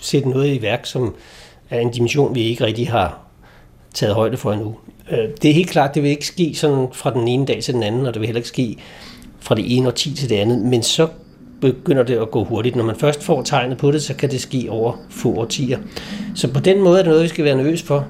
sætte 0.00 0.28
noget 0.28 0.54
i 0.54 0.62
værk, 0.62 0.86
som 0.86 1.14
er 1.70 1.80
en 1.80 1.90
dimension, 1.90 2.34
vi 2.34 2.40
ikke 2.40 2.64
rigtig 2.64 2.90
har 2.90 3.18
taget 3.94 4.14
højde 4.14 4.36
for 4.36 4.52
endnu. 4.52 4.76
Øh, 5.10 5.28
det 5.42 5.50
er 5.50 5.54
helt 5.54 5.70
klart, 5.70 5.94
det 5.94 6.02
vil 6.02 6.10
ikke 6.10 6.26
ske 6.26 6.54
sådan 6.54 6.88
fra 6.92 7.14
den 7.14 7.28
ene 7.28 7.46
dag 7.46 7.62
til 7.62 7.74
den 7.74 7.82
anden, 7.82 8.06
og 8.06 8.14
det 8.14 8.20
vil 8.20 8.26
heller 8.26 8.38
ikke 8.38 8.48
ske 8.48 8.76
fra 9.40 9.54
det 9.54 9.76
ene 9.76 9.88
og 9.88 9.94
ti 9.94 10.14
til 10.14 10.28
det 10.28 10.36
andet, 10.36 10.58
men 10.58 10.82
så 10.82 11.08
begynder 11.60 12.02
det 12.02 12.18
at 12.18 12.30
gå 12.30 12.44
hurtigt. 12.44 12.76
Når 12.76 12.84
man 12.84 12.96
først 12.96 13.22
får 13.22 13.42
tegnet 13.42 13.78
på 13.78 13.90
det, 13.90 14.02
så 14.02 14.14
kan 14.14 14.30
det 14.30 14.40
ske 14.40 14.66
over 14.70 14.92
få 15.10 15.34
årtier. 15.34 15.78
Så 16.34 16.52
på 16.52 16.60
den 16.60 16.82
måde 16.82 16.98
er 16.98 17.02
det 17.02 17.10
noget, 17.10 17.22
vi 17.22 17.28
skal 17.28 17.44
være 17.44 17.56
nervøs 17.56 17.82
for. 17.82 18.06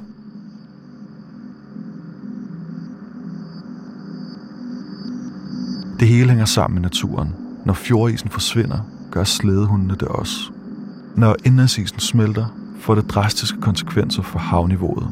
Det 6.00 6.08
hele 6.08 6.28
hænger 6.28 6.44
sammen 6.44 6.74
med 6.74 6.82
naturen. 6.82 7.34
Når 7.64 7.74
fjordisen 7.74 8.30
forsvinder, 8.30 8.78
gør 9.10 9.24
slædehundene 9.24 9.94
det 9.94 10.08
også. 10.08 10.50
Når 11.16 11.36
indlandsisen 11.44 11.98
smelter, 11.98 12.46
får 12.80 12.94
det 12.94 13.10
drastiske 13.10 13.60
konsekvenser 13.60 14.22
for 14.22 14.38
havniveauet. 14.38 15.08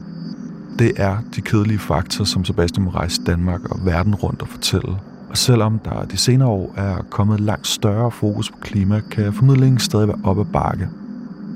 Det 0.79 0.93
er 0.97 1.17
de 1.37 1.41
kedelige 1.41 1.79
fakta, 1.79 2.25
som 2.25 2.45
Sebastian 2.45 2.85
må 2.85 2.91
rejse 2.91 3.25
Danmark 3.25 3.65
og 3.65 3.87
verden 3.87 4.15
rundt 4.15 4.43
og 4.43 4.49
fortælle. 4.49 4.97
Og 5.31 5.39
selvom 5.39 5.79
der 5.79 6.05
de 6.05 6.17
senere 6.17 6.49
år 6.49 6.75
er 6.77 6.97
kommet 7.11 7.41
langt 7.41 7.67
større 7.67 8.11
fokus 8.11 8.51
på 8.51 8.57
klima, 8.61 9.01
kan 9.11 9.33
formidlingen 9.33 9.79
stadig 9.79 10.09
være 10.09 10.21
op 10.25 10.39
ad 10.39 10.45
bakke. 10.45 10.89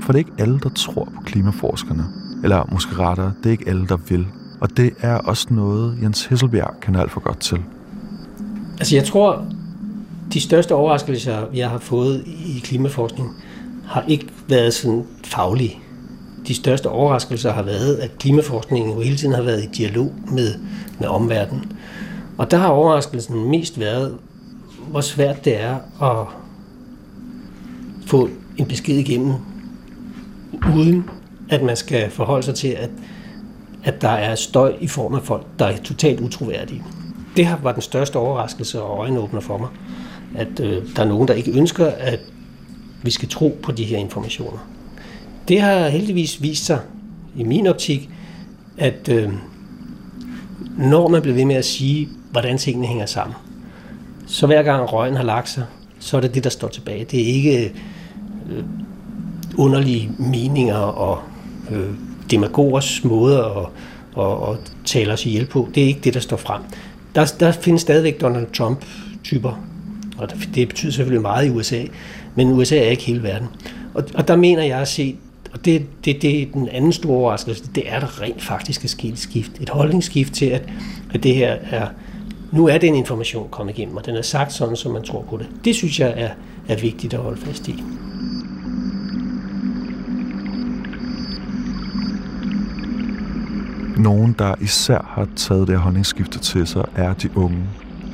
For 0.00 0.12
det 0.12 0.20
er 0.20 0.24
ikke 0.26 0.42
alle, 0.42 0.60
der 0.60 0.68
tror 0.68 1.04
på 1.04 1.22
klimaforskerne. 1.24 2.04
Eller 2.42 2.68
måske 2.72 2.96
rettere, 2.96 3.32
det 3.38 3.46
er 3.46 3.50
ikke 3.50 3.68
alle, 3.68 3.86
der 3.86 3.96
vil. 3.96 4.26
Og 4.60 4.76
det 4.76 4.90
er 5.00 5.14
også 5.16 5.46
noget, 5.50 5.98
Jens 6.02 6.24
Hesselbjerg 6.24 6.74
kan 6.82 6.96
alt 6.96 7.10
for 7.10 7.20
godt 7.20 7.40
til. 7.40 7.58
Altså 8.78 8.96
jeg 8.96 9.04
tror, 9.04 9.46
de 10.32 10.40
største 10.40 10.74
overraskelser, 10.74 11.46
jeg 11.54 11.70
har 11.70 11.78
fået 11.78 12.24
i 12.26 12.60
klimaforskning, 12.64 13.36
har 13.86 14.04
ikke 14.08 14.26
været 14.48 14.74
sådan 14.74 15.04
faglige 15.24 15.80
de 16.48 16.54
største 16.54 16.88
overraskelser 16.88 17.52
har 17.52 17.62
været, 17.62 17.96
at 17.96 18.18
klimaforskningen 18.18 18.92
jo 18.92 19.00
hele 19.00 19.16
tiden 19.16 19.34
har 19.34 19.42
været 19.42 19.64
i 19.64 19.66
dialog 19.66 20.12
med, 20.32 20.54
med 21.00 21.08
omverdenen. 21.08 21.72
Og 22.38 22.50
der 22.50 22.56
har 22.56 22.68
overraskelsen 22.68 23.50
mest 23.50 23.80
været, 23.80 24.16
hvor 24.90 25.00
svært 25.00 25.44
det 25.44 25.60
er 25.60 25.76
at 26.02 26.26
få 28.06 28.28
en 28.56 28.66
besked 28.66 28.96
igennem, 28.96 29.34
uden 30.74 31.10
at 31.48 31.62
man 31.62 31.76
skal 31.76 32.10
forholde 32.10 32.42
sig 32.42 32.54
til, 32.54 32.68
at, 32.68 32.90
at 33.84 34.02
der 34.02 34.08
er 34.08 34.34
støj 34.34 34.74
i 34.80 34.88
form 34.88 35.14
af 35.14 35.22
folk, 35.22 35.46
der 35.58 35.66
er 35.66 35.76
totalt 35.76 36.20
utroværdige. 36.20 36.84
Det 37.38 37.59
var 37.62 37.72
den 37.72 37.83
største 37.83 38.16
overraskelse 38.16 38.83
og 38.83 38.98
øjenåbner 38.98 39.40
for 39.40 39.59
mig, 39.59 39.68
at 40.37 40.61
øh, 40.61 40.83
der 40.96 41.03
er 41.03 41.09
nogen, 41.09 41.29
der 41.29 41.35
ikke 41.35 41.59
ønsker, 41.59 41.87
at 41.87 42.20
vi 43.03 43.11
skal 43.11 43.29
tro 43.29 43.59
på 43.62 43.72
de 43.72 43.85
her 43.85 43.98
informationer 43.98 44.59
det 45.48 45.61
har 45.61 45.88
heldigvis 45.88 46.42
vist 46.42 46.64
sig, 46.64 46.81
i 47.37 47.42
min 47.42 47.66
optik, 47.66 48.11
at 48.79 49.09
øh, 49.09 49.33
når 50.79 51.09
man 51.09 51.22
bliver 51.22 51.35
ved 51.35 51.44
med 51.44 51.57
at 51.57 51.64
sige, 51.64 52.09
hvordan 52.31 52.59
tingene 52.59 52.87
hænger 52.87 53.07
sammen, 53.07 53.37
så 54.27 54.46
hver 54.46 54.62
gang 54.62 54.92
røgen 54.92 55.16
har 55.16 55.22
lagt 55.22 55.48
sig, 55.48 55.64
så 56.01 56.16
er 56.16 56.20
det 56.20 56.35
det, 56.35 56.44
der 56.44 56.51
står 56.51 56.68
tilbage. 56.68 57.05
Det 57.05 57.20
er 57.20 57.35
ikke 57.35 57.72
øh, 58.51 58.64
underlige 59.59 60.11
meninger 60.18 60.77
og 60.77 61.22
øh, 61.70 61.90
demagogers 62.31 63.05
måder 63.05 63.44
at, 63.44 63.68
at, 64.24 64.51
at 64.51 64.72
tale 64.85 65.12
os 65.12 65.27
ihjel 65.27 65.46
på. 65.46 65.68
Det 65.74 65.83
er 65.83 65.87
ikke 65.87 66.01
det, 66.01 66.14
der 66.14 66.20
står 66.20 66.37
frem. 66.37 66.62
Der, 67.14 67.27
der 67.40 67.53
findes 67.53 67.83
stadigvæk 67.83 68.21
Donald 68.21 68.47
Trump-typer, 68.53 69.64
og 70.18 70.29
det 70.55 70.68
betyder 70.68 70.92
selvfølgelig 70.92 71.23
meget 71.23 71.47
i 71.47 71.51
USA, 71.51 71.83
men 72.35 72.53
USA 72.53 72.77
er 72.77 72.90
ikke 72.90 73.03
hele 73.03 73.23
verden. 73.23 73.49
Og, 73.94 74.05
og 74.14 74.29
der 74.29 74.37
mener 74.37 74.62
jeg 74.62 74.79
at 74.79 74.88
se 74.88 75.16
og 75.53 75.64
det, 75.64 75.87
det, 76.05 76.23
det 76.23 76.42
er 76.42 76.47
den 76.53 76.68
anden 76.68 76.92
store 76.92 77.16
overraskelse, 77.16 77.64
det 77.75 77.83
er 77.87 78.01
der 78.01 78.23
rent 78.23 78.42
faktisk 78.42 78.85
er 78.85 78.88
sket 78.88 79.12
et 79.12 79.18
skift. 79.18 79.53
Et 79.61 79.68
holdningsskift 79.68 80.35
til, 80.35 80.47
at, 80.47 80.62
at 81.14 81.23
det 81.23 81.35
her 81.35 81.57
er, 81.71 81.88
nu 82.53 82.68
er 82.68 82.79
den 82.79 82.94
information 82.94 83.49
kommet 83.51 83.79
igennem, 83.79 83.97
og 83.97 84.07
den 84.07 84.16
er 84.16 84.23
sagt 84.23 84.53
sådan, 84.53 84.77
som 84.77 84.92
man 84.92 85.03
tror 85.03 85.23
på 85.31 85.37
det. 85.37 85.47
Det 85.64 85.75
synes 85.75 86.01
jeg 86.01 86.14
er, 86.16 86.31
er 86.68 86.77
vigtigt 86.77 87.14
at 87.14 87.21
holde 87.21 87.40
fast 87.40 87.68
i. 87.68 87.75
Nogen, 93.98 94.34
der 94.38 94.54
især 94.61 95.02
har 95.08 95.28
taget 95.37 95.68
det 95.68 95.78
holdningsskifte 95.78 96.38
til 96.38 96.66
sig, 96.66 96.84
er 96.94 97.12
de 97.12 97.37
unge. 97.37 97.64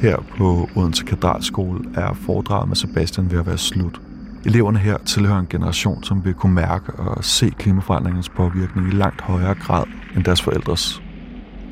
Her 0.01 0.17
på 0.39 0.69
Odense 0.77 1.05
Katedralskole 1.05 1.81
er 1.95 2.15
foredraget 2.15 2.69
med 2.69 2.77
Sebastian 2.77 3.31
ved 3.31 3.39
at 3.39 3.47
være 3.47 3.59
slut. 3.59 4.01
Eleverne 4.45 4.79
her 4.79 4.99
tilhører 4.99 5.39
en 5.39 5.47
generation, 5.51 6.03
som 6.03 6.25
vil 6.25 6.35
kunne 6.35 6.55
mærke 6.55 6.93
og 6.93 7.25
se 7.25 7.51
klimaforandringens 7.59 8.29
påvirkning 8.29 8.89
i 8.89 8.91
langt 8.91 9.21
højere 9.21 9.55
grad 9.55 9.85
end 10.17 10.25
deres 10.25 10.43
forældres. 10.43 11.03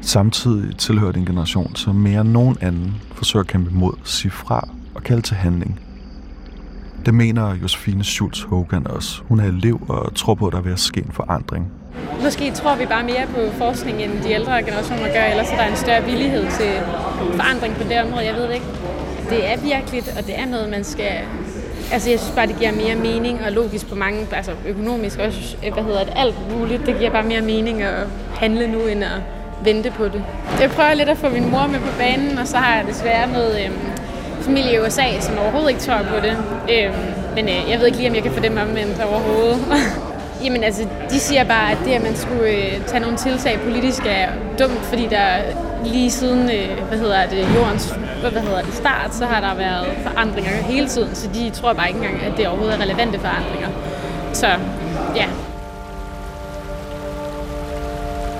Samtidig 0.00 0.76
tilhører 0.76 1.12
det 1.12 1.20
en 1.20 1.26
generation, 1.26 1.76
som 1.76 1.94
mere 1.94 2.20
end 2.20 2.30
nogen 2.30 2.56
anden 2.60 2.94
forsøger 3.14 3.42
at 3.42 3.48
kæmpe 3.48 3.70
imod, 3.70 3.92
sige 4.04 4.30
fra 4.30 4.68
og 4.94 5.02
kalde 5.02 5.22
til 5.22 5.36
handling. 5.36 5.80
Det 7.06 7.14
mener 7.14 7.54
Josefine 7.54 8.04
Schultz 8.04 8.42
Hogan 8.42 8.86
også. 8.86 9.22
Hun 9.28 9.40
er 9.40 9.44
elev 9.44 9.80
og 9.88 10.14
tror 10.14 10.34
på, 10.34 10.46
at 10.46 10.52
der 10.52 10.60
vil 10.60 10.78
ske 10.78 11.00
en 11.00 11.12
forandring. 11.12 11.81
Måske 12.22 12.50
tror 12.50 12.74
vi 12.74 12.86
bare 12.86 13.04
mere 13.04 13.26
på 13.34 13.40
forskning, 13.58 14.02
end 14.02 14.12
de 14.22 14.30
ældre 14.30 14.62
generationer 14.62 15.12
gør, 15.12 15.22
ellers 15.30 15.50
er 15.52 15.56
der 15.56 15.66
en 15.66 15.76
større 15.76 16.04
villighed 16.04 16.42
til 16.58 16.70
forandring 17.34 17.74
på 17.74 17.82
det 17.82 18.00
område. 18.02 18.24
Jeg 18.24 18.34
ved 18.34 18.42
det 18.42 18.54
ikke. 18.54 18.66
Det 19.30 19.52
er 19.52 19.56
virkelig, 19.56 20.02
og 20.18 20.26
det 20.26 20.38
er 20.38 20.46
noget, 20.46 20.70
man 20.70 20.84
skal 20.84 21.12
Altså, 21.92 22.10
jeg 22.10 22.18
synes 22.18 22.34
bare, 22.34 22.46
det 22.46 22.58
giver 22.58 22.72
mere 22.72 22.96
mening 22.96 23.40
og 23.46 23.52
logisk 23.52 23.88
på 23.88 23.94
mange, 23.94 24.26
altså 24.32 24.52
økonomisk 24.66 25.18
også, 25.18 25.56
hvad 25.74 25.84
hedder 25.84 26.04
det, 26.04 26.12
alt 26.16 26.34
muligt. 26.56 26.86
Det 26.86 26.98
giver 26.98 27.10
bare 27.10 27.22
mere 27.22 27.40
mening 27.40 27.82
at 27.82 28.06
handle 28.34 28.68
nu, 28.68 28.78
end 28.86 29.04
at 29.04 29.20
vente 29.64 29.90
på 29.90 30.04
det. 30.04 30.24
Jeg 30.60 30.70
prøver 30.70 30.94
lidt 30.94 31.08
at 31.08 31.18
få 31.18 31.28
min 31.28 31.50
mor 31.50 31.66
med 31.66 31.78
på 31.78 31.98
banen, 31.98 32.38
og 32.38 32.48
så 32.48 32.56
har 32.56 32.76
jeg 32.76 32.86
desværre 32.88 33.32
noget 33.32 33.64
øhm, 33.64 33.78
familie 34.40 34.74
i 34.74 34.78
USA, 34.80 35.20
som 35.20 35.38
overhovedet 35.38 35.68
ikke 35.68 35.80
tror 35.80 35.98
på 35.98 36.16
det. 36.22 36.36
Øhm, 36.74 36.94
men 37.34 37.48
øh, 37.48 37.70
jeg 37.70 37.78
ved 37.78 37.86
ikke 37.86 37.98
lige, 37.98 38.08
om 38.08 38.14
jeg 38.14 38.22
kan 38.22 38.32
få 38.32 38.40
dem 38.40 38.58
omvendt 38.62 39.02
overhovedet. 39.02 39.58
Jamen 40.44 40.64
altså, 40.64 40.88
de 41.10 41.20
siger 41.20 41.44
bare, 41.44 41.70
at 41.72 41.78
det, 41.84 41.92
at 41.92 42.02
man 42.02 42.16
skulle 42.16 42.48
øh, 42.48 42.84
tage 42.86 43.00
nogle 43.00 43.16
tiltag 43.16 43.60
politisk, 43.60 44.02
er 44.06 44.28
dumt, 44.58 44.84
fordi 44.84 45.06
der 45.06 45.26
lige 45.84 46.10
siden, 46.10 46.50
øh, 46.50 46.88
hvad 46.88 46.98
hedder 46.98 47.26
det, 47.26 47.54
jordens 47.56 47.94
hvad 48.20 48.42
hedder 48.42 48.62
det, 48.62 48.74
start, 48.74 49.14
så 49.14 49.24
har 49.26 49.40
der 49.40 49.54
været 49.54 49.86
forandringer 50.06 50.50
hele 50.50 50.88
tiden, 50.88 51.14
så 51.14 51.28
de 51.34 51.50
tror 51.50 51.72
bare 51.72 51.88
ikke 51.88 52.00
engang, 52.00 52.22
at 52.22 52.36
det 52.36 52.46
overhovedet 52.46 52.76
er 52.76 52.82
relevante 52.82 53.18
forandringer. 53.18 53.68
Så 54.32 54.46
ja. 55.16 55.26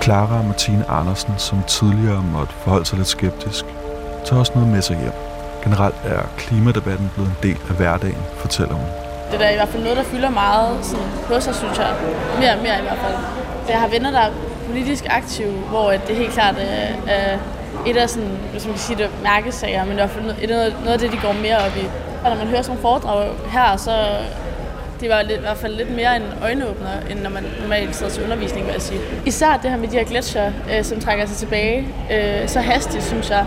Clara 0.03 0.43
Martine 0.43 0.91
Andersen, 0.91 1.35
som 1.39 1.63
tidligere 1.67 2.23
måtte 2.23 2.55
forholde 2.55 2.85
sig 2.87 2.99
lidt 2.99 3.09
skeptisk, 3.09 3.65
tager 4.25 4.41
også 4.41 4.53
noget 4.55 4.69
med 4.69 4.83
sig 4.83 4.99
hjem. 5.01 5.13
Generelt 5.65 5.95
er 6.05 6.23
klimadebatten 6.37 7.11
blevet 7.15 7.29
en 7.29 7.37
del 7.43 7.59
af 7.69 7.77
hverdagen, 7.77 8.23
fortæller 8.37 8.75
hun. 8.75 9.12
Det 9.33 9.41
er 9.41 9.45
da 9.47 9.53
i 9.53 9.57
hvert 9.57 9.69
fald 9.69 9.83
noget, 9.83 9.97
der 9.97 10.03
fylder 10.05 10.31
meget 10.31 10.85
sådan, 10.85 11.05
på 11.27 11.41
sig, 11.41 11.55
synes 11.55 11.79
jeg. 11.79 11.91
Mere 12.41 12.53
og 12.53 12.63
mere 12.63 12.79
i 12.79 12.83
hvert 12.83 12.99
fald. 12.99 13.15
Jeg 13.69 13.81
har 13.81 13.89
venner, 13.89 14.11
der 14.11 14.19
er 14.19 14.31
politisk 14.67 15.05
aktive, 15.11 15.53
hvor 15.53 15.91
det 15.91 16.17
helt 16.17 16.33
klart 16.33 16.55
er, 16.59 17.13
er 17.13 17.39
et 17.87 17.97
af 17.97 18.11
sådan, 18.11 18.39
hvis 18.53 18.65
man 18.65 18.75
kan 18.75 18.83
sige 18.83 18.99
det, 18.99 19.11
mærkesager, 19.23 19.85
men 19.85 19.93
i 19.93 19.95
hvert 19.95 20.11
fald 20.11 20.25
noget, 20.25 20.75
noget 20.81 20.93
af 20.93 20.99
det, 20.99 21.13
de 21.13 21.17
går 21.17 21.33
mere 21.33 21.57
op 21.57 21.77
i. 21.77 21.87
Og 22.25 22.31
når 22.31 22.37
man 22.37 22.47
hører 22.47 22.63
sådan 22.63 22.77
nogle 22.77 22.83
foredrag 22.83 23.31
her, 23.51 23.77
så 23.77 24.07
det 25.01 25.11
var 25.11 25.23
lidt, 25.23 25.39
i 25.39 25.41
hvert 25.41 25.57
fald 25.57 25.75
lidt 25.75 25.97
mere 25.97 26.17
en 26.17 26.23
øjenåbner, 26.43 26.91
end 27.11 27.21
når 27.21 27.31
man 27.31 27.45
normalt 27.63 27.97
sidder 27.97 28.13
til 28.13 28.25
undervisning, 28.25 28.67
vil 28.67 28.73
jeg 28.73 28.83
sige. 28.83 29.01
Især 29.27 29.59
det 29.63 29.71
her 29.71 29.77
med 29.77 29.89
de 29.89 29.97
her 29.97 30.05
gletsjer, 30.05 30.53
øh, 30.73 30.85
som 30.85 31.01
trækker 31.01 31.27
sig 31.27 31.37
tilbage 31.37 31.89
øh, 32.13 32.49
så 32.49 32.61
hastigt, 32.61 33.05
synes 33.05 33.31
jeg. 33.31 33.45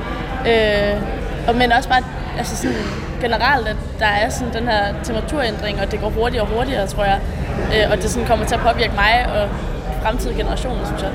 Øh, 0.48 1.02
og 1.48 1.56
men 1.56 1.71
også 1.71 1.89
bare 1.89 2.04
altså 2.38 2.56
sådan, 2.56 2.76
generelt, 3.21 3.67
at 3.67 3.75
der 3.99 4.06
er 4.06 4.30
sådan 4.30 4.54
den 4.54 4.67
her 4.67 4.93
temperaturændring, 5.04 5.82
og 5.82 5.91
det 5.91 5.99
går 5.99 6.10
hurtigere 6.10 6.43
og 6.45 6.49
hurtigere, 6.56 6.88
tror 6.88 7.04
jeg. 7.04 7.19
Øh, 7.73 7.91
og 7.91 7.97
det 7.97 8.10
sådan 8.10 8.28
kommer 8.28 8.45
til 8.45 8.56
at 8.56 8.62
påvirke 8.62 8.95
mig 8.95 9.25
og 9.36 9.49
fremtidige 10.01 10.38
generationer, 10.38 10.86
synes 10.86 11.01
jeg. 11.01 11.12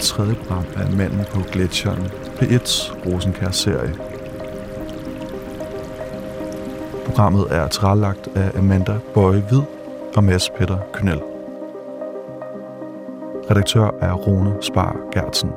Tredje 0.00 0.34
program 0.34 0.64
af 0.76 0.92
Manden 0.92 1.24
på 1.30 1.40
Gletsjeren, 1.52 2.02
P1's 2.36 3.06
Rosenkær-serie. 3.06 3.94
Programmet 7.06 7.46
er 7.50 7.68
trælagt 7.68 8.28
af 8.34 8.58
Amanda 8.58 8.98
Bøje 9.14 9.44
Hvid 9.48 9.62
og 10.16 10.24
Mads 10.24 10.50
Peter 10.58 10.78
Kønel. 10.92 11.20
Redaktør 13.50 13.90
er 14.00 14.12
Rune 14.12 14.62
Spar 14.62 14.96
Gertsen. 15.12 15.50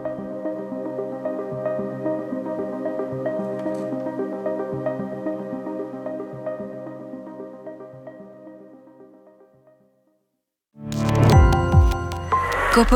Gå 12.75 12.83
på 12.83 12.95